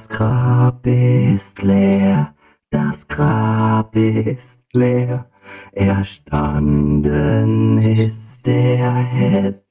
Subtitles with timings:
[0.00, 2.34] Das Grab ist leer,
[2.70, 5.28] das Grab ist leer.
[5.72, 9.62] Erstanden ist der Held.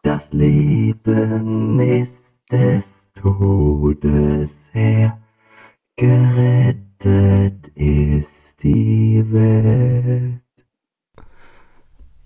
[0.00, 5.20] Das Leben ist des Todes her.
[5.96, 10.40] Gerettet ist die Welt.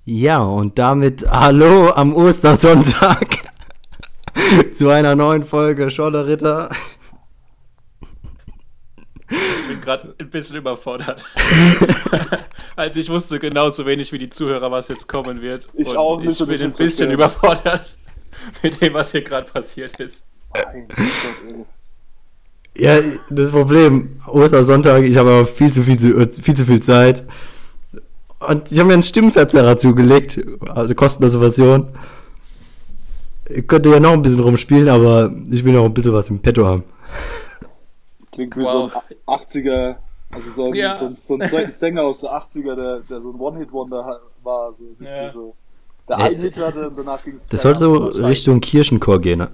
[0.05, 3.39] Ja, und damit hallo am Ostersonntag
[4.73, 6.71] zu einer neuen Folge Scholle Ritter.
[9.79, 11.25] Ich bin gerade ein bisschen überfordert.
[12.77, 15.69] also ich wusste genauso wenig wie die Zuhörer, was jetzt kommen wird.
[15.75, 17.95] Ich Und auch Ich bin ein bisschen überfordert
[18.63, 20.23] mit dem, was hier gerade passiert ist.
[20.55, 20.87] Ey.
[22.77, 27.25] Ja, das Problem, Ostersonntag, ich habe aber viel zu viel, zu, viel zu viel Zeit.
[28.39, 31.89] Und ich habe mir einen Stimmenverzerrer zugelegt, also kostenlose Version.
[33.49, 36.39] Ich könnte ja noch ein bisschen rumspielen, aber ich will noch ein bisschen was im
[36.39, 36.85] Petto haben.
[38.39, 38.73] Klingt wie Wow.
[38.73, 39.97] so ein 80er,
[40.31, 40.95] also so ein, Ja.
[40.95, 44.73] so ein, so ein Sä- Sänger aus der 80er, der, der so ein One-Hit-Wonder war.
[44.79, 45.33] So ein bisschen Ja.
[45.33, 45.55] so.
[46.09, 46.25] Der Ja.
[46.27, 49.49] einen Hit hatte und danach ging es Das sollte so Richtung Kirchenchor gehen, ne?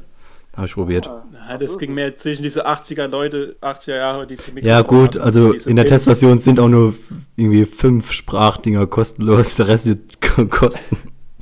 [0.57, 1.07] Habe ich probiert.
[1.33, 5.23] Ja, das ging mir zwischen diese 80er Leute, 80er Jahre, die zum Ja gut, hatten,
[5.25, 5.85] also in der.
[5.87, 6.95] Testversion sind auch nur
[7.35, 10.97] irgendwie fünf Sprachdinger kostenlos, der Rest wird ko- kosten.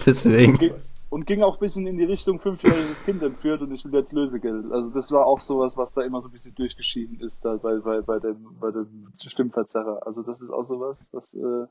[0.06, 0.70] Deswegen.
[1.12, 4.14] Und ging auch ein bisschen in die Richtung fünfjähriges Kind entführt und ich will jetzt
[4.14, 4.72] Lösegeld.
[4.72, 7.76] Also das war auch sowas, was da immer so ein bisschen durchgeschieden ist da bei,
[7.76, 10.06] bei, bei dem, bei dem Stimmverzerrer.
[10.06, 11.66] Also das ist auch sowas, das, äh,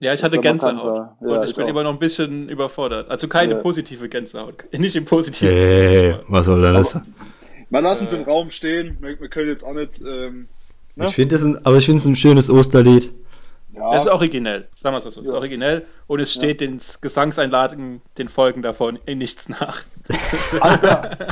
[0.00, 0.76] Ja, ich hatte Gänsehaut.
[0.84, 1.16] war.
[1.22, 1.68] Ja, und ich ich bin auch.
[1.70, 3.08] immer noch ein bisschen überfordert.
[3.10, 3.60] Also keine Ja.
[3.62, 4.62] positive Gänsehaut.
[4.78, 5.48] Nicht im positiven.
[5.54, 6.98] Hey, was soll das?
[7.70, 8.18] mal lassen Sie Äh.
[8.20, 8.98] im Raum stehen.
[9.00, 10.48] Wir, wir können jetzt auch nicht, ähm,
[10.96, 11.04] ne?
[11.06, 13.10] Ich finde es ein, aber ich finde es ein schönes Osterlied.
[13.74, 15.20] Ja, Das ist originell, sagen wir es mal so.
[15.20, 15.38] Es ist Ja.
[15.38, 19.82] originell und es steht den Gesangseinlagen, den Folgen davon in nichts nach.
[20.60, 21.28] Alter,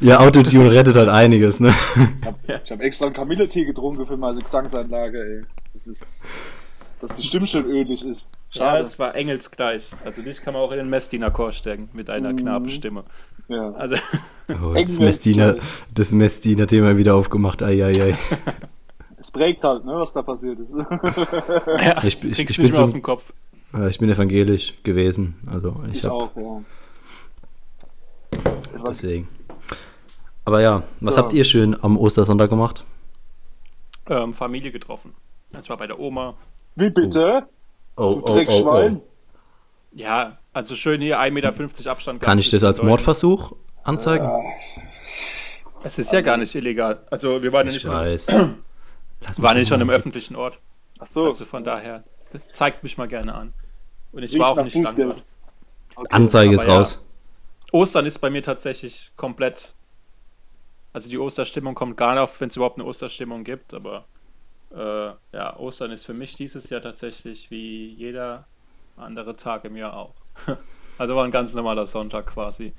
[0.00, 1.72] Ja, Autotune rettet halt einiges, ne?
[2.18, 2.38] ich habe
[2.70, 5.44] hab extra einen Kamilletee getrunken für meine Gesangsanlage, ey.
[5.72, 6.22] Das ist,
[7.00, 8.28] dass die Stimme schön ölig ist.
[8.52, 8.82] Ja, Schade.
[8.82, 9.90] es war engelsgleich.
[10.04, 12.36] Also dich kann man auch in den Messdiener-Chor stecken mit einer Mhm.
[12.38, 13.04] Knabenstimme.
[13.48, 13.72] Ja.
[13.72, 13.96] Also,
[14.48, 14.74] Oh,
[15.94, 17.62] das Messdiener-Thema wieder aufgemacht.
[17.62, 18.16] Eieiei.
[19.24, 20.72] Es prägt halt, ne, was da passiert ist.
[21.66, 23.32] ja, Ich- ich- ich nicht bin mehr so- aus dem Kopf.
[23.88, 26.62] Ich bin evangelisch gewesen, also ich, ich hab auch, ja.
[28.76, 29.28] Was, deswegen.
[30.44, 31.20] Aber ja, was So.
[31.20, 32.84] habt ihr schön am Ostersonntag gemacht?
[34.08, 35.14] Ähm, Familie getroffen.
[35.50, 36.34] Das war bei der Oma.
[36.76, 37.48] wie bitte?
[37.96, 39.00] Oh, Du Dreckschwein?
[39.92, 42.20] Ja, also schön hier 1,50 Meter Abstand.
[42.20, 42.82] Kann ich das als.
[42.82, 44.24] Mordversuch anzeigen?
[44.26, 44.40] Ja,
[45.82, 47.04] Es ist ja gar nicht illegal.
[47.10, 48.26] Also wir waren ja ich nicht, weiß.
[49.26, 49.96] Lass ja nicht einem Ruhe.
[49.96, 50.58] öffentlichen Ort.
[50.98, 51.28] ach so.
[51.28, 52.04] Also von daher,
[52.52, 53.52] zeigt mich mal gerne an.
[54.12, 55.22] Und ich Riecht war auch nicht lang.
[55.96, 56.08] Okay.
[56.10, 56.76] Anzeige ist ja.
[56.76, 57.04] raus.
[57.72, 59.72] Ostern ist bei mir tatsächlich komplett.
[60.92, 64.04] Also die Osterstimmung kommt gar nicht auf, wenn es überhaupt eine Osterstimmung gibt, aber
[64.72, 68.46] äh, ja, Ostern ist für mich dieses Jahr tatsächlich wie jeder
[68.96, 70.14] andere Tag im Jahr auch.
[70.96, 72.72] Also war ein ganz normaler Sonntag quasi.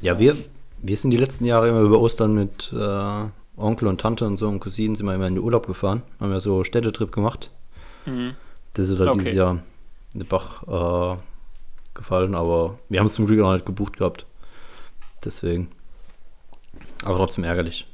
[0.00, 0.36] Ja, wir,
[0.78, 4.48] wir sind die letzten Jahre immer über Ostern mit äh, Onkel und Tante und so
[4.48, 6.02] und Cousinen sind wir immer in den Urlaub gefahren.
[6.20, 7.50] Haben ja so Städtetrip gemacht.
[8.04, 8.34] Mhm.
[8.74, 9.18] Das ist halt Okay.
[9.20, 9.58] dieses Jahr
[10.12, 11.18] in den Bach äh,
[11.94, 14.26] gefallen, aber wir haben es zum Glück noch nicht gebucht gehabt.
[15.24, 15.68] Deswegen.
[17.04, 17.86] Aber trotzdem ärgerlich.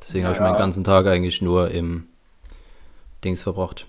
[0.00, 0.44] Deswegen habe ich Ja.
[0.48, 2.06] meinen ganzen Tag eigentlich nur im
[3.24, 3.86] Dings verbracht.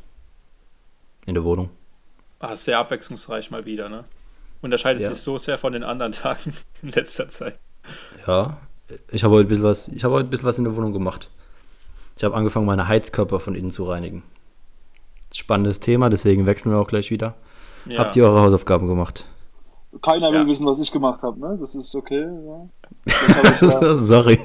[1.25, 1.69] In der Wohnung.
[2.39, 4.03] Ah, sehr abwechslungsreich mal wieder, ne?
[4.61, 5.09] Unterscheidet Ja.
[5.13, 7.59] sich so sehr von den anderen Tagen in letzter Zeit.
[8.27, 8.57] Ja,
[9.11, 10.93] ich habe heute ein bisschen was, ich habe heute ein bisschen was in der Wohnung
[10.93, 11.29] gemacht.
[12.17, 14.23] Ich habe angefangen, meine Heizkörper von innen zu reinigen.
[15.33, 17.33] Spannendes Thema, deswegen wechseln wir auch gleich wieder.
[17.85, 17.99] Ja.
[17.99, 19.25] Habt ihr eure Hausaufgaben gemacht?
[20.01, 20.47] Keiner will Ja.
[20.47, 21.57] wissen, was ich gemacht habe, ne?
[21.59, 23.95] Das ist okay, ja.
[23.95, 24.39] Sorry.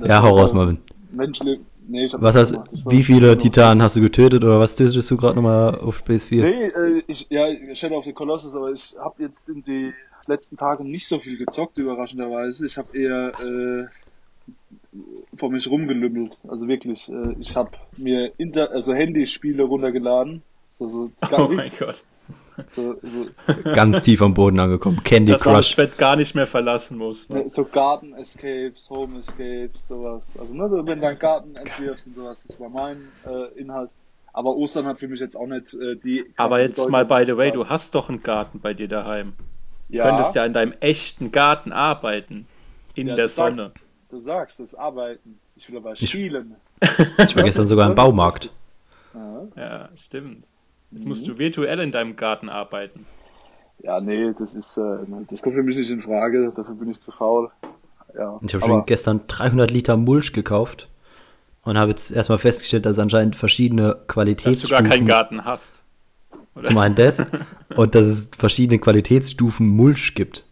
[0.00, 0.78] das Ja, hau raus, Marvin.
[1.12, 1.60] Menschlich.
[1.90, 2.70] Nee, ich hab Was hast, gemacht.
[2.86, 3.38] Wie viele.
[3.38, 6.42] Titanen hast du getötet oder was tötest du gerade nochmal auf PS4?
[6.42, 9.92] Nee, äh, ich, ja, Shadow of the Colossus, aber ich habe jetzt in die
[10.28, 12.66] letzten Tage nicht so viel gezockt, überraschenderweise.
[12.66, 13.86] Ich habe eher äh,
[15.36, 16.38] vor mich rumgelümmelt.
[16.48, 20.42] Also wirklich, äh, ich habe mir Inter also Handyspiele runtergeladen.
[20.70, 22.04] So, so, Oh mein Gott.
[22.74, 23.26] so, so,
[23.64, 25.02] Ganz tief am Boden angekommen.
[25.04, 25.76] Candy Dass man das Crush.
[25.76, 27.28] Bett gar nicht mehr verlassen muss.
[27.28, 27.48] Ne?
[27.48, 30.34] so Garden Escapes, Home Escapes, sowas.
[30.38, 33.90] Also ne, so, wenn du einen Garten entwirfst und sowas, das war mein äh, Inhalt.
[34.32, 36.26] Aber Ostern hat für mich jetzt auch nicht äh, die.
[36.36, 37.60] Aber jetzt Bedeutung, mal by the way, sagen.
[37.60, 39.32] du hast doch einen Garten bei dir daheim.
[39.88, 42.46] Du ja, könntest ja in deinem echten Garten arbeiten.
[42.94, 43.72] In ja, der du sagst- Sonne.
[44.10, 45.38] Du sagst, das Arbeiten.
[45.56, 46.56] Ich will aber spielen.
[47.18, 48.50] Ich war gestern sogar im Baumarkt.
[49.56, 49.88] Ja.
[49.96, 50.46] Stimmt.
[50.90, 51.08] Jetzt Mhm.
[51.08, 53.04] musst du virtuell in deinem Garten arbeiten.
[53.82, 54.82] ja, nee, das ist, äh,
[55.28, 56.52] das kommt für mich nicht in Frage.
[56.56, 57.50] Dafür bin ich zu faul.
[58.16, 58.38] ja.
[58.42, 60.88] Ich habe schon gestern 300 Liter Mulch gekauft
[61.62, 65.44] und habe jetzt erstmal festgestellt, dass es anscheinend verschiedene Dass du gar Qualitätsstufen keinen Garten
[65.44, 65.82] hast.
[66.58, 66.64] Oder?
[66.66, 67.24] Zum einen das
[67.76, 70.44] und dass es verschiedene Qualitätsstufen Mulch gibt.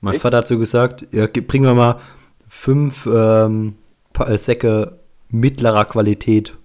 [0.00, 0.22] Mein Echt?
[0.22, 2.00] Vater hat so gesagt, ja, gib- bring mir mal
[2.48, 3.74] fünf ähm,
[4.18, 4.98] äh, Säcke
[5.28, 6.56] mittlerer Qualität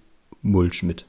[0.42, 1.06] Mulch mit.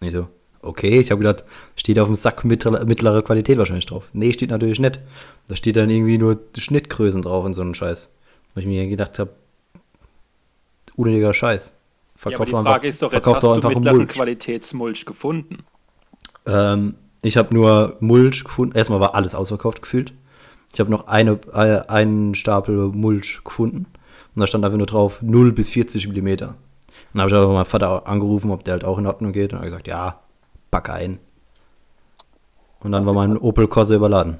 [0.00, 0.28] Ich so,
[0.62, 1.44] okay, ich habe gedacht,
[1.76, 4.08] steht auf dem Sack mittlere, mittlere Qualität wahrscheinlich drauf.
[4.12, 5.00] Nee, steht natürlich nicht.
[5.48, 8.10] Da steht dann irgendwie nur Schnittgrößen drauf und so einen Scheiß.
[8.54, 9.30] Wo ich mir gedacht habe,
[10.96, 11.74] unnötiger Scheiß.
[12.28, 14.10] Ja, aber die Frage ist doch jetzt, hast doch du einfach mittleren Mulch.
[14.10, 15.58] Qualitätsmulch gefunden?
[16.46, 18.76] Ähm, ich habe nur Mulch gefunden.
[18.76, 20.12] Erstmal war alles ausverkauft gefühlt.
[20.72, 23.86] Ich habe noch eine, äh, einen Stapel Mulch gefunden.
[24.34, 26.48] Und da stand einfach nur drauf 0 bis 40 Millimeter.
[26.48, 26.54] Und
[27.14, 29.52] dann habe ich einfach meinen Vater angerufen, ob der halt auch in Ordnung geht.
[29.52, 30.20] Und er hat gesagt, ja,
[30.70, 31.18] pack ein.
[32.80, 34.38] Und dann war mein Opel Corsa überladen.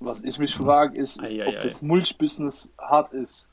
[0.00, 1.62] was ich mich frage, ist, Ei, ei, ob ei.
[1.62, 3.46] das Mulch-Business hart ist.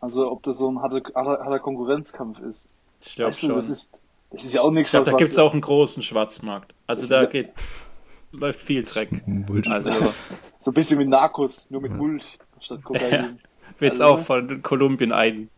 [0.00, 2.66] Also ob das so ein harter, harter, harter Konkurrenzkampf ist.
[3.00, 3.56] Ich glaube Weißt du, schon.
[3.56, 3.90] das ist,
[4.30, 6.74] das ist ja auch nichts, ich glaube, da gibt es auch einen großen Schwarzmarkt.
[6.86, 7.50] Also Das da geht,
[8.32, 9.10] läuft viel Dreck.
[9.26, 9.68] Mulch.
[9.68, 9.90] Also
[10.60, 13.38] so ein bisschen wie Narcos, nur mit Mulch statt Kokain.
[13.78, 15.48] wird es Also, auch von Kolumbien ein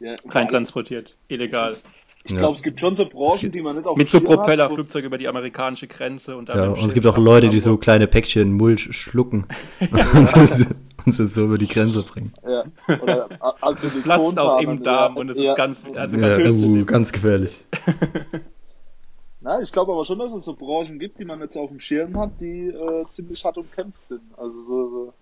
[0.00, 1.16] Ja, reintransportiert.
[1.28, 1.76] Illegal.
[2.24, 2.38] Ich Ja.
[2.38, 5.16] glaube, es gibt schon so Branchen, gibt- die man nicht auf Mit so Propellerflugzeugen über
[5.18, 8.52] die amerikanische Grenze und dann Ja, und es gibt auch Leute, die so kleine Päckchen
[8.52, 9.46] Mulch schlucken
[9.80, 10.66] es
[11.04, 12.32] und es so über die Grenze bringen.
[12.46, 12.64] Ja,
[13.02, 15.50] oder a- als Das platzt auch im Darm und es ja.
[15.52, 17.64] ist ganz, also Ja, ganz uh, ganz gefährlich.
[19.42, 21.80] Na, ich glaube aber schon, dass es so Branchen gibt, die man jetzt auf dem
[21.80, 24.20] Schirm hat, die äh, ziemlich hart umkämpft sind.
[24.36, 25.12] Also so,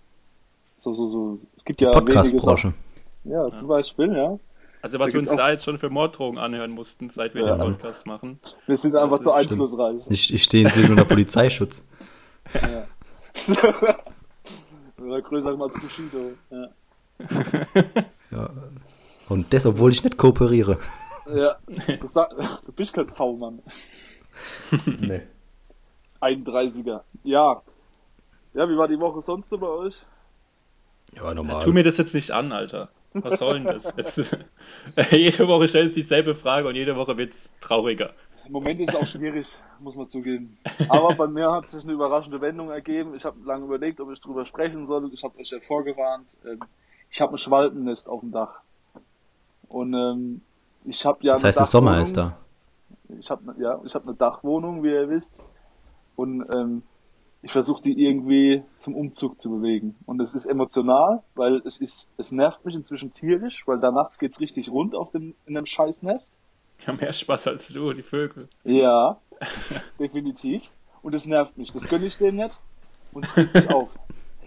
[0.76, 2.72] so, so, so, es gibt ja Podcast-Branche.
[3.24, 4.38] Ja, zum Beispiel, ja.
[4.82, 7.56] Also was Da wir uns da jetzt schon für Morddrohungen anhören mussten, seit wir Ja.
[7.56, 8.40] den Podcast machen.
[8.66, 10.04] Wir sind einfach Das zu einflussreich.
[10.08, 11.84] Ich, ich stehe inzwischen unter Polizeischutz.
[12.54, 12.86] Ja.
[15.08, 16.32] Oder größer als Bushido.
[16.50, 16.68] Ja.
[18.30, 18.50] Ja.
[19.30, 20.78] Und das, obwohl ich nicht kooperiere.
[21.34, 21.56] ja.
[21.98, 22.28] Du, sag,
[22.66, 23.62] du bist kein V-Mann.
[25.00, 25.22] Nee.
[26.20, 27.00] 31er.
[27.24, 27.62] Ja.
[28.52, 30.04] Ja, wie war die Woche sonst so bei euch?
[31.14, 31.64] Ja, normal.
[31.64, 32.90] Tu mir das jetzt nicht an, Alter.
[33.14, 33.94] Was soll denn das?
[33.96, 34.18] Jetzt,
[35.10, 38.12] jede Woche stellst du dieselbe Frage und jede Woche wird's trauriger.
[38.48, 39.46] Im Moment ist es auch schwierig,
[39.78, 40.56] muss man zugeben.
[40.88, 43.14] Aber bei mir hat sich eine überraschende Wendung ergeben.
[43.14, 45.12] Ich habe lange überlegt, ob ich drüber sprechen soll.
[45.12, 46.26] Ich habe euch ja vorgewarnt.
[46.46, 46.60] Ähm,
[47.10, 48.60] ich habe ein Schwalbennest auf dem Dach.
[49.68, 50.40] Und ähm,
[50.86, 52.38] ich habe ja das heißt, der Sommer ist da.
[53.18, 55.34] Ich habe ja, ich habe eine Dachwohnung, wie ihr wisst.
[56.16, 56.82] Und ähm,
[57.42, 59.94] ich versuche die irgendwie zum Umzug zu bewegen.
[60.06, 64.18] Und es ist emotional, weil es ist, es nervt mich inzwischen tierisch, weil da nachts
[64.18, 66.32] geht's richtig rund auf dem in dem Scheißnest.
[66.82, 68.48] Die haben mehr Spaß als du, die Vögel.
[68.64, 69.18] Ja,
[69.98, 70.62] definitiv.
[71.02, 71.72] Und es nervt mich.
[71.72, 72.58] Das gönne ich denen nicht.
[73.12, 73.98] Und es regt mich auf.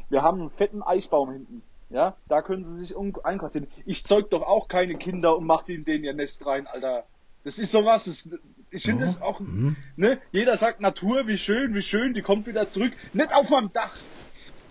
[0.09, 1.61] Wir haben einen fetten Eichbaum hinten.
[1.89, 3.67] Ja, da können sie sich um einquartieren.
[3.85, 7.03] Ich zeug doch auch keine Kinder und mach die in den ihr Nest rein, Alter.
[7.43, 8.05] Das ist sowas.
[8.05, 8.29] Das,
[8.69, 9.75] ich finde das auch, Mhm.
[9.97, 10.19] ne?
[10.31, 12.93] Jeder sagt Natur, wie schön, wie schön, die kommt wieder zurück.
[13.13, 13.93] Nicht auf meinem Dach.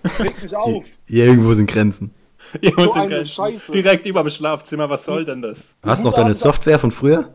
[0.02, 0.84] Das regt mich auf.
[1.06, 2.14] Hier irgendwo sind Grenzen.
[2.76, 3.26] Uns eine in Grenzen.
[3.32, 3.72] Scheiße.
[3.72, 5.74] Direkt über dem Schlafzimmer, was soll denn das?
[5.82, 7.34] Hast du noch deine Software von früher?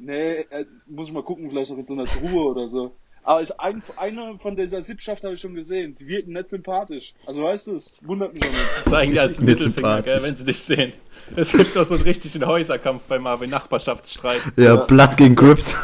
[0.00, 2.94] Nee, äh, muss ich mal gucken, vielleicht noch in so einer Truhe oder so.
[3.24, 5.94] Aber ich, ein, eine von dieser Sippschaft habe ich schon gesehen.
[5.96, 7.12] Die wirken nicht sympathisch.
[7.26, 8.84] Also weißt du, es wundert mich auch nicht.
[8.88, 10.28] Zeigen die als Nicht Mittelfinger, gell, sympathisch.
[10.30, 10.92] wenn sie dich sehen.
[11.36, 14.40] Es gibt doch so einen richtigen Häuserkampf bei Marvin, Nachbarschaftsstreit.
[14.56, 14.76] Ja, Ja.
[14.78, 15.76] Platz gegen Grips.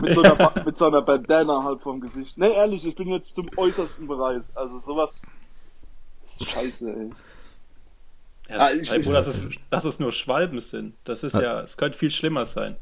[0.00, 2.38] Mit so einer, mit so einer Bandana halt vom Gesicht.
[2.38, 4.44] Nee, ehrlich, ich bin jetzt zum äußersten bereit.
[4.54, 5.22] Also sowas
[6.24, 7.10] ist scheiße, ey.
[8.48, 10.94] Ja, Ah, es- ich- ich- dass, es, dass es nur Schwalben sind.
[11.04, 12.76] Das ist ja, es könnte viel schlimmer sein.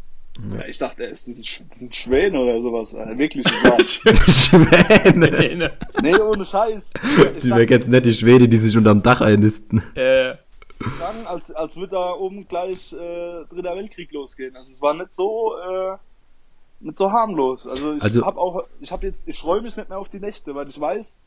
[0.54, 2.92] Ja, ich dachte das sind, sind Schwäne oder sowas.
[2.94, 3.46] Äh, wirklich,
[4.28, 5.72] Schwäne.
[6.02, 6.90] Nee, ohne Scheiß.
[7.36, 9.82] Ich Die wäre jetzt nicht die Schwede, die sich unterm Dach einnisten.
[9.94, 10.34] äh,
[11.00, 14.54] dann, als, als würde da oben gleich äh, Dritter Weltkrieg losgehen.
[14.56, 15.96] Also es war nicht so, äh,
[16.80, 17.66] nicht so harmlos.
[17.66, 20.20] Also ich Also- habe auch, ich habe jetzt, ich freue mich nicht mehr auf die
[20.20, 21.18] Nächte, weil ich weiß,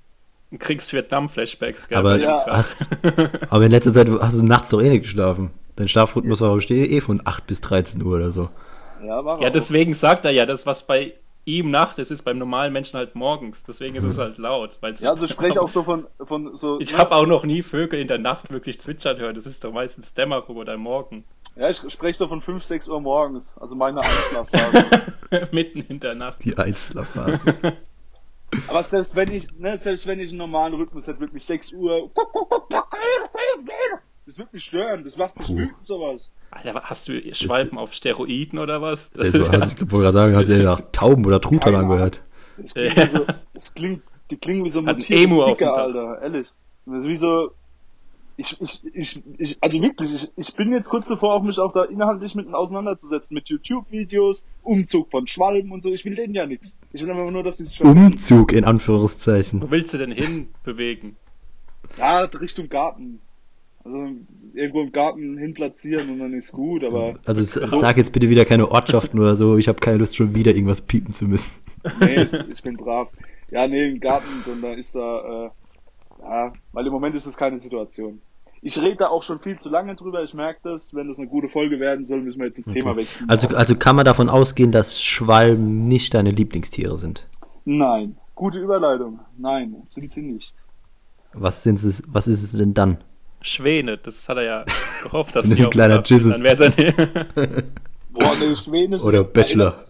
[0.51, 1.97] du kriegst Vietnam-Flashbacks, gell?
[1.97, 2.43] Aber Ja.
[2.43, 2.75] Krass.
[3.49, 5.49] Aber in letzter Zeit hast du nachts doch eh nicht geschlafen.
[5.75, 8.49] Dein Schlafrhythmus war bestimmt eh von 8 bis 13 Uhr oder so.
[9.03, 9.51] Ja, war Ja, auch.
[9.51, 11.13] deswegen sagt er ja, das, was bei
[11.45, 13.63] ihm Nacht ist, ist beim normalen Menschen halt morgens.
[13.63, 14.21] Deswegen ist es Mhm.
[14.21, 14.77] halt laut.
[14.81, 16.79] Weil's Ja, also ich spreche auch so von, von so.
[16.79, 16.97] Ich ne?
[16.99, 19.33] habe auch noch nie Vögel in der Nacht wirklich zwitschern hören.
[19.35, 21.23] Das ist doch meistens Dämmerung oder Morgen.
[21.55, 23.55] Ja, ich spreche so von 5, 6 Uhr morgens.
[23.59, 24.85] Also meine Einschlafphase.
[25.51, 26.43] Mitten in der Nacht.
[26.45, 27.41] Die Einschlafphase.
[28.67, 32.09] Aber selbst wenn ich, ne, selbst wenn ich einen normalen Rhythmus hätte, wirklich 6 Uhr.
[34.25, 36.29] Das wird mich stören, das macht mich wütend sowas.
[36.51, 39.11] Alter, hast du Schwalben auf Steroiden oder was?
[39.11, 41.75] Das Also, ist ja- hat, ich wollte gerade sagen, hat sich nach Tauben oder Truthahn
[41.75, 42.23] angehört.
[42.57, 43.03] Das klingt Ja.
[43.03, 44.01] wie so, das klingt,
[44.31, 45.83] die klingen wie so ein mutierte Emu auf dem Sticker, Dach.
[45.83, 46.47] Alter, ehrlich.
[46.85, 47.51] Das ist wie so,
[48.37, 51.73] ich, ich, ich, ich, also wirklich, ich, ich bin jetzt kurz davor, auch mich auch
[51.73, 55.89] da inhaltlich mit auseinanderzusetzen, mit YouTube-Videos, Umzug von Schwalben und so.
[55.93, 56.77] Ich will denen ja nichts.
[56.93, 59.61] Ich will einfach nur, dass sie sich Umzug in Anführungszeichen.
[59.61, 61.15] Wo willst du denn hin bewegen?
[61.97, 63.19] Ja, Richtung Garten.
[63.83, 64.07] Also
[64.53, 68.45] irgendwo im Garten hin platzieren und dann ist gut, aber Also sag jetzt bitte wieder
[68.45, 69.57] keine Ortschaften oder so.
[69.57, 71.51] Ich habe keine Lust, schon wieder irgendwas piepen zu müssen.
[71.99, 73.09] nee, ich, ich bin brav.
[73.51, 75.49] Ja, nee, im Garten, und da ist da, äh,
[76.21, 78.21] ja, weil im Moment ist das keine Situation.
[78.61, 80.93] Ich rede da auch schon viel zu lange drüber, ich merke das.
[80.93, 83.29] Wenn das eine gute Folge werden soll, müssen wir jetzt ins Thema wechseln.
[83.29, 87.27] Also, also kann man davon ausgehen, dass Schwalben nicht deine Lieblingstiere sind.
[87.63, 88.17] Nein.
[88.35, 89.21] Gute Überleitung.
[89.37, 90.55] Nein, sind sie nicht.
[91.33, 92.97] Was sind es, was ist es denn dann?
[93.41, 94.65] Schwäne, das hat er ja
[95.03, 96.01] gehofft, dass die auch kleiner.
[96.03, 96.31] Jesus.
[96.33, 96.95] Dann wär's ja nicht.
[98.11, 99.85] Boah, nee, Schwäne sind- Oder Bachelor.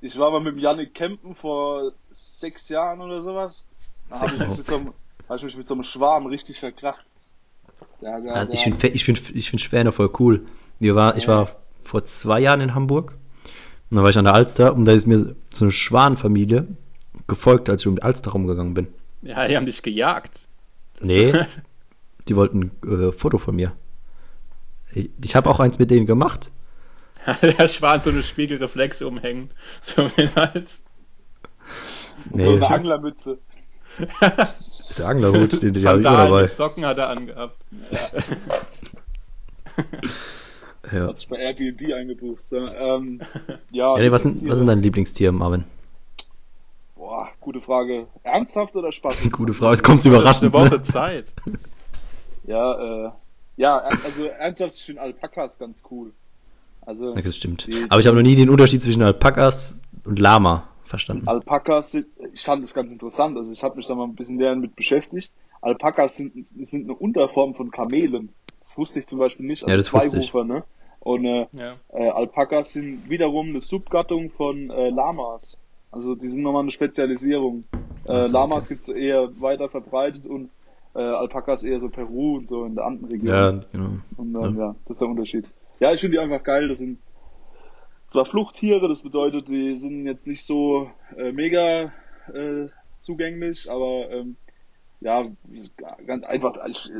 [0.00, 3.64] Ich war mal mit dem Yannick campen vor sechs Jahren oder sowas.
[4.10, 4.92] Da habe ich, mich mit so einem-
[5.28, 7.04] hab ich mich mit so einem Schwarm richtig verkracht.
[8.00, 8.58] Ja, ja, Also ja.
[8.58, 10.46] ich finde ich find, ich find Schwäne voll cool.
[10.78, 11.48] Wir war, ich war
[11.84, 13.14] vor zwei Jahren in Hamburg.
[13.90, 16.66] Und da war ich an der Alster und da ist mir so eine Schwanenfamilie
[17.26, 18.88] gefolgt, als ich um die Alster rumgegangen bin.
[19.22, 20.40] Ja, die haben dich gejagt.
[21.00, 21.32] Nee,
[22.28, 23.72] die wollten ein äh, Foto von mir.
[24.94, 26.50] Ich, ich habe auch eins mit denen gemacht.
[27.42, 29.50] Der Schwan so eine Spiegelreflexe umhängen.
[29.82, 30.82] So wie Hals.
[32.30, 33.38] Nee, So eine Anglermütze.
[34.98, 36.48] der Anglerhut, den, den habe ich immer dabei.
[36.48, 37.56] Socken hat er angehabt.
[40.92, 41.06] Ja.
[41.08, 42.46] Hat sich bei Airbnb eingebucht.
[42.46, 43.20] So, ähm,
[43.70, 45.64] ja, Ja, nee, was, sind, was sind deine Lieblingstiere, Marvin?
[46.96, 48.06] Boah, gute Frage.
[48.22, 49.16] Ernsthaft oder Spaß?
[49.32, 50.52] Gute Frage, es kommt Eine überraschend.
[50.52, 50.82] Woche Ne?
[50.84, 51.32] Zeit.
[52.44, 53.10] Ja, äh,
[53.56, 56.12] ja, also ernsthaft, ich finde Alpakas ganz cool.
[56.80, 57.66] Also, Ja, das stimmt.
[57.66, 61.28] Die- Aber ich habe noch nie den Unterschied zwischen Alpakas und Lama verstanden.
[61.28, 64.36] Alpakas sind, ich fand das ganz interessant, also ich habe mich da mal ein bisschen
[64.36, 65.32] näher mit beschäftigt.
[65.60, 68.34] Alpakas sind, sind eine Unterform von Kamelen.
[68.60, 69.62] Das wusste ich zum Beispiel nicht.
[69.66, 70.30] Ja, das wusste ich.
[70.30, 70.64] Zweihufer, ne?
[70.98, 71.76] Und äh, Ja.
[71.92, 75.56] äh, Alpakas sind wiederum eine Subgattung von äh, Lamas.
[75.92, 77.64] Also die sind nochmal eine Spezialisierung.
[78.04, 78.74] Äh, so, Lamas okay.
[78.74, 80.50] gibt's eher weiter verbreitet und
[80.94, 83.34] äh, Alpakas eher so Peru und so in der Andenregion.
[83.34, 83.90] Ja, genau.
[84.16, 84.66] Und dann, Ja.
[84.66, 84.74] ja.
[84.84, 85.48] das ist der Unterschied.
[85.80, 86.68] Ja, ich finde die einfach geil.
[86.68, 86.98] Das sind
[88.08, 91.92] zwar Fluchttiere, das bedeutet, die sind jetzt nicht so äh, mega
[92.32, 92.68] äh,
[93.00, 94.36] zugänglich, aber ähm,
[95.00, 95.24] ja,
[96.06, 96.52] ganz einfach,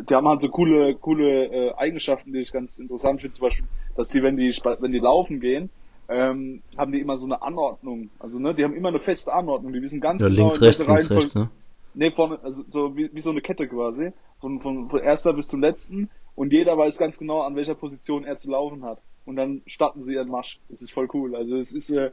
[0.09, 3.37] die haben halt so coole, coole äh, Eigenschaften, die ich ganz interessant finde.
[3.37, 5.71] Zum Beispiel, dass die, wenn die, wenn die laufen gehen,
[6.09, 8.11] ähm, haben die immer so eine Anordnung.
[8.19, 9.73] Also, ne, die haben immer eine feste Anordnung.
[9.73, 11.49] Die wissen ganz Ja, genau, links, rechts, links, rechts, ne?
[11.95, 14.13] Nee, vorne, also so wie, wie so eine Kette quasi.
[14.41, 16.11] Von, von, von erster bis zum letzten.
[16.35, 18.99] Und jeder weiß ganz genau, an welcher Position er zu laufen hat.
[19.27, 20.59] Und dann starten sie ihren Marsch.
[20.69, 21.37] Das ist voll cool.
[21.37, 22.11] Also es ist, äh,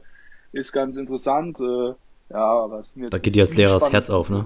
[0.52, 1.58] ist ganz interessant.
[1.60, 1.94] Äh,
[2.30, 4.44] ja, aber es sind jetzt Da geht dir als Lehrer das Herz auf, ne?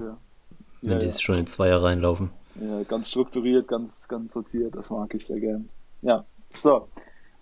[0.81, 2.31] Ja, Wenn die ja, schon in Zweier reinlaufen.
[2.59, 4.75] ja, ganz strukturiert, ganz, ganz sortiert.
[4.75, 5.69] Das mag ich sehr gern.
[6.01, 6.25] Ja.
[6.55, 6.87] So.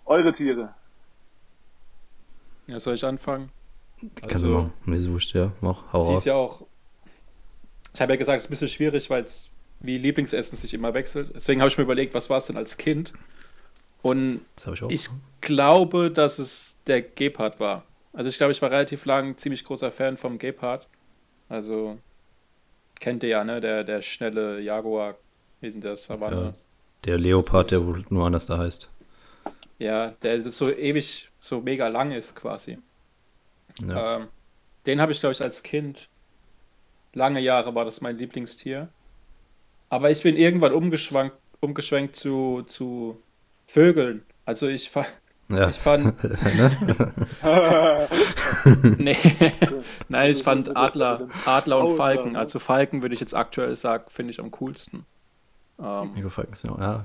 [0.04, 0.74] Eure Tiere.
[2.66, 3.50] ja, soll ich anfangen?
[4.16, 4.72] Kannst Also- du machen.
[4.84, 5.52] Mir ist wurscht, ja.
[5.60, 6.18] Mach, hau Sie raus.
[6.18, 6.66] ist ja auch.
[7.94, 10.94] Ich habe ja gesagt, es ist ein bisschen schwierig, weil es wie Lieblingsessen sich immer
[10.94, 11.30] wechselt.
[11.34, 13.12] Deswegen habe ich mir überlegt, was war es denn als Kind?
[14.02, 14.40] Und
[14.72, 15.08] ich ich
[15.40, 17.84] glaube, dass es der Gepard war.
[18.12, 20.86] Also ich glaube, ich war relativ lang ziemlich großer Fan vom Gepard.
[21.48, 21.98] Also
[23.00, 23.60] kennt ihr ja, ne?
[23.60, 25.16] Der, der schnelle Jaguar,
[25.62, 26.04] denn das?
[26.04, 26.36] Savanne.
[26.36, 26.52] Ja.
[27.04, 28.88] Der Leopard, der wohl nur anders da heißt.
[29.78, 32.78] Ja, der so ewig, so mega lang ist quasi.
[33.86, 34.16] Ja.
[34.16, 34.28] Ähm,
[34.86, 36.08] den habe ich, glaube ich, als Kind,
[37.14, 38.88] lange Jahre war das mein Lieblingstier.
[39.88, 43.22] Aber ich bin irgendwann umgeschwankt, umgeschwenkt zu, zu
[43.66, 44.22] Vögeln.
[44.44, 45.06] Also ich, fa-
[45.48, 45.68] ja.
[45.70, 47.18] ich fand, Ne?
[48.98, 49.16] nee,
[50.08, 52.36] nein, ich fand Adler, Adler und Augen Falken.
[52.36, 55.04] Also Falken würde ich jetzt aktuell sagen, finde ich am coolsten.
[55.80, 56.76] Ähm, Mir gefällt es ja.
[56.78, 57.04] ja.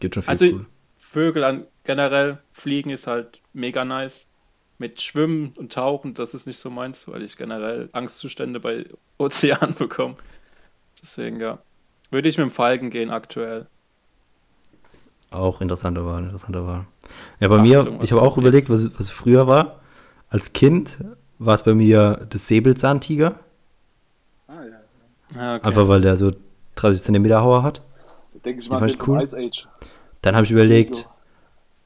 [0.00, 0.66] Gibt schon viel Also cool.
[0.98, 4.26] Vögel an generell fliegen ist halt mega nice.
[4.80, 8.86] Mit Schwimmen und Tauchen, das ist nicht so meins, weil ich generell Angstzustände bei
[9.18, 10.16] Ozeanen bekomme.
[11.02, 11.58] Deswegen ja.
[12.10, 13.66] Würde ich mit dem Falken gehen aktuell.
[15.30, 16.86] Auch interessante Wahl, interessante Wahl.
[17.40, 19.80] Ja, bei Achtung, mir, ich habe auch überlegt, was, was früher war.
[20.30, 20.98] Als Kind
[21.38, 23.38] war es bei mir das Säbelzahntiger.
[24.48, 25.38] ah, ja.
[25.38, 25.66] Ah, okay.
[25.66, 26.32] Einfach weil der so
[26.76, 27.82] 30 Zentimeter Hauer hat.
[28.46, 29.22] Denke ich Die mal fand ich cool.
[29.22, 29.68] Ice Age.
[30.22, 31.06] Dann habe ich überlegt,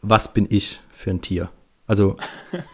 [0.01, 1.51] was bin ich für ein Tier?
[1.87, 2.17] Also,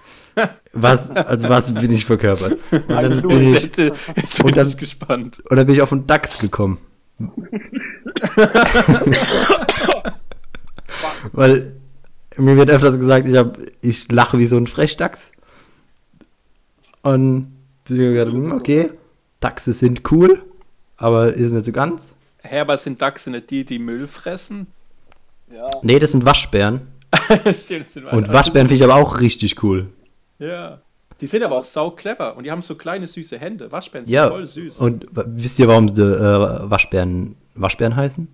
[0.72, 2.58] was, also was bin ich verkörpert?
[2.70, 3.92] Und dann bin ich, jetzt, bin
[4.44, 5.40] und dann- ich gespannt.
[5.49, 6.78] und dann bin ich auf den Dachs gekommen.
[11.32, 11.76] Weil
[12.37, 15.30] mir wird öfters gesagt, ich, hab, ich lache wie so ein Frechdachs.
[17.02, 17.52] Und
[17.88, 18.90] deswegen habe ich gedacht, hm, okay,
[19.40, 20.42] Dachse sind cool,
[20.96, 22.14] aber ist nicht so ganz.
[22.42, 24.66] Hä, aber sind Dachse nicht die, die Müll fressen?
[25.52, 25.68] Ja.
[25.82, 26.82] Nee, das sind Waschbären.
[27.54, 29.88] Stimmt, das sind Und Waschbären finde ich aber auch richtig cool.
[30.40, 30.80] Ja.
[31.20, 33.70] Die sind aber auch sau clever und die haben so kleine süße Hände.
[33.70, 34.28] Waschbären sind Ja.
[34.30, 34.78] voll süß.
[34.78, 38.26] Und wisst ihr, warum sie äh, Waschbären Waschbären heißen?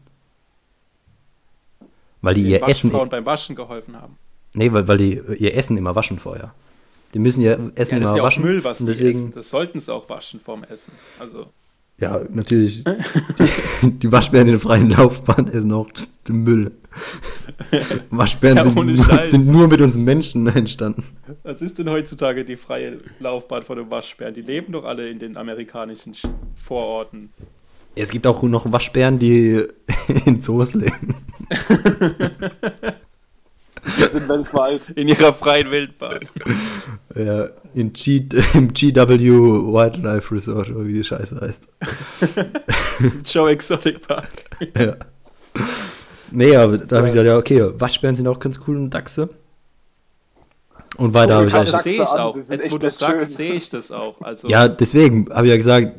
[2.23, 2.91] Weil die Den ihr Essen.
[2.93, 4.17] Waschfrauen beim Waschen geholfen haben.
[4.55, 6.55] Nee, weil, weil die ihr Essen immer waschen vorher.
[7.15, 8.43] Die müssen ihr Essen Ja, das immer ist ja waschen.
[8.45, 9.33] Müll, was und die deswegen, essen.
[9.35, 10.93] Das sollten sie auch waschen vorm Essen.
[11.19, 11.47] Also,
[12.01, 12.85] ja, natürlich.
[13.83, 15.89] Die, die Waschbären in der freien Laufbahn essen auch
[16.29, 16.73] den Müll.
[18.11, 21.05] Waschbären Ja, sind, sind nur mit uns Menschen entstanden.
[21.43, 24.35] was ist denn heutzutage die freie Laufbahn von den Waschbären?
[24.35, 26.29] Die leben doch alle in den amerikanischen Sch-
[26.65, 27.31] Vororten.
[27.95, 29.65] Es gibt auch noch Waschbären, die
[30.27, 31.15] in Zoos leben.
[33.97, 34.83] Wir sind weltweit.
[34.97, 36.19] In ihrer freien Wildbahn.
[37.15, 41.69] Ja, in G, im GW Wildlife Resort, oder wie die Scheiße heißt.
[43.33, 44.29] Joe Exotic Park.
[44.79, 44.97] Ja.
[46.31, 49.29] Nee, aber da habe ich gesagt, ja, okay, Waschbären sind auch ganz cool und Dachse.
[50.97, 51.73] Und weiter Oh, habe ich kann auch.
[51.73, 52.37] Das sehe ich auch.
[52.37, 54.21] Jetzt, wo du sagst, sehe ich das auch.
[54.23, 55.93] Also, Ja, deswegen habe ich ja gesagt,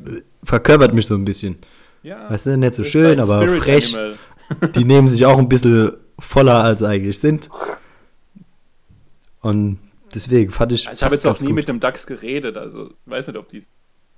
[0.44, 1.58] verkörpert mich so ein bisschen.
[2.04, 2.30] ja.
[2.30, 3.96] Weißt du, nicht so schön, aber frech.
[3.96, 4.18] Animal.
[4.76, 7.50] Die nehmen sich auch ein bisschen voller, als eigentlich sind.
[9.42, 9.80] Und
[10.14, 10.90] deswegen fand ich.
[10.92, 11.56] Ich habe jetzt noch nie gut.
[11.56, 13.66] mit einem Dachs geredet, also weiß nicht, ob die.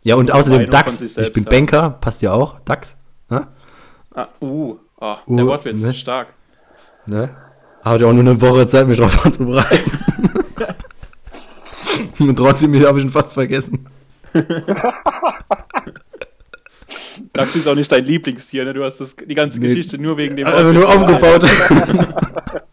[0.02, 1.02] Ja, und außerdem DAX.
[1.02, 1.52] Ich bin haben.
[1.52, 2.60] Banker, passt ja auch.
[2.62, 2.96] DAX.
[3.30, 3.48] Ne?
[4.16, 5.94] Ah, uh, oh, Uh, der Wortwitz ne?
[5.94, 6.34] stark.
[7.06, 7.36] Ne?
[7.84, 9.92] Habe ich auch nur eine Woche Zeit, mich drauf vorzubereiten.
[12.20, 13.88] und trotzdem habe ich ihn fast vergessen.
[17.34, 18.74] Dachs ist auch nicht dein Lieblingstier, ne?
[18.74, 19.68] Du hast das, die ganze Nee.
[19.68, 21.44] Geschichte nur wegen dem Also nur aufgebaut.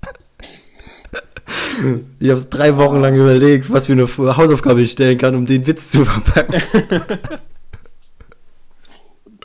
[2.20, 5.46] ich habe es drei Wochen lang überlegt, was für eine Hausaufgabe ich stellen kann, um
[5.46, 6.62] den Witz zu verpacken.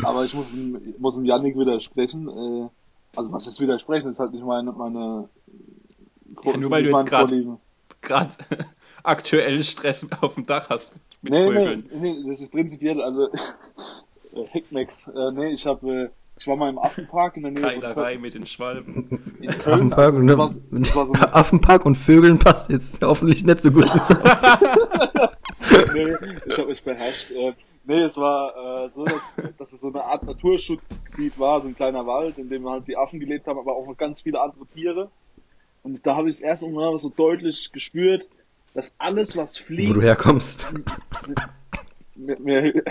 [0.03, 2.27] Aber ich muss, dem- muss dem Yannick widersprechen.
[2.27, 2.69] Äh,
[3.15, 4.05] also was ist widersprechen?
[4.05, 5.29] Das ist halt nicht meine, meine
[6.43, 7.11] Ja, nur weil du jetzt.
[8.01, 8.31] Gerade
[9.03, 11.89] aktuell Stress auf dem Dach hast mit Nee, nee, Vögeln.
[11.93, 13.29] nee, das ist prinzipiell, also
[14.33, 15.07] äh, Hickmacks.
[15.07, 18.11] Äh, nee, ich habe äh, ich war mal im Affenpark in der Nähe von Keilerei
[18.13, 18.21] Köln.
[18.21, 19.35] mit den Schwalben.
[19.41, 19.73] In Köln.
[19.75, 23.61] Affenpark, Also, und, das war, das war so Affenpark und Vögeln passt jetzt hoffentlich nicht
[23.61, 24.23] so gut zusammen.
[25.93, 26.15] nee,
[26.47, 27.31] ich habe mich beherrscht.
[27.31, 27.53] Äh,
[27.85, 31.75] nee, es war äh, so, dass, dass es so eine Art Naturschutzgebiet war, so ein
[31.75, 34.65] kleiner Wald, in dem halt die Affen gelebt haben, aber auch noch ganz viele andere
[34.67, 35.11] Tiere.
[35.83, 38.25] Und da habe ich das erste Mal so deutlich gespürt,
[38.73, 40.73] dass alles, was Wo fliegt, du herkommst.
[42.15, 42.83] mir, mir,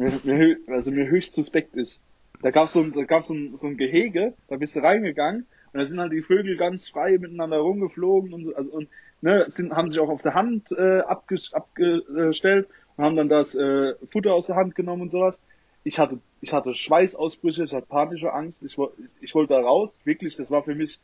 [0.00, 2.02] mir, mir, also mir höchst suspekt ist.
[2.42, 5.46] Da gab's so ein, da gab's so ein, so ein Gehege, da bist du reingegangen
[5.72, 8.88] und da sind halt die Vögel ganz frei miteinander rumgeflogen und so, also und
[9.20, 13.54] ne, sind, haben sich auch auf der Hand äh, abge, abgestellt und haben dann das
[13.54, 15.40] äh, Futter aus der Hand genommen und sowas.
[15.84, 20.04] Ich hatte, ich hatte Schweißausbrüche, ich hatte panische Angst, ich, wo- ich wollte da raus,
[20.06, 20.98] wirklich, das war für mich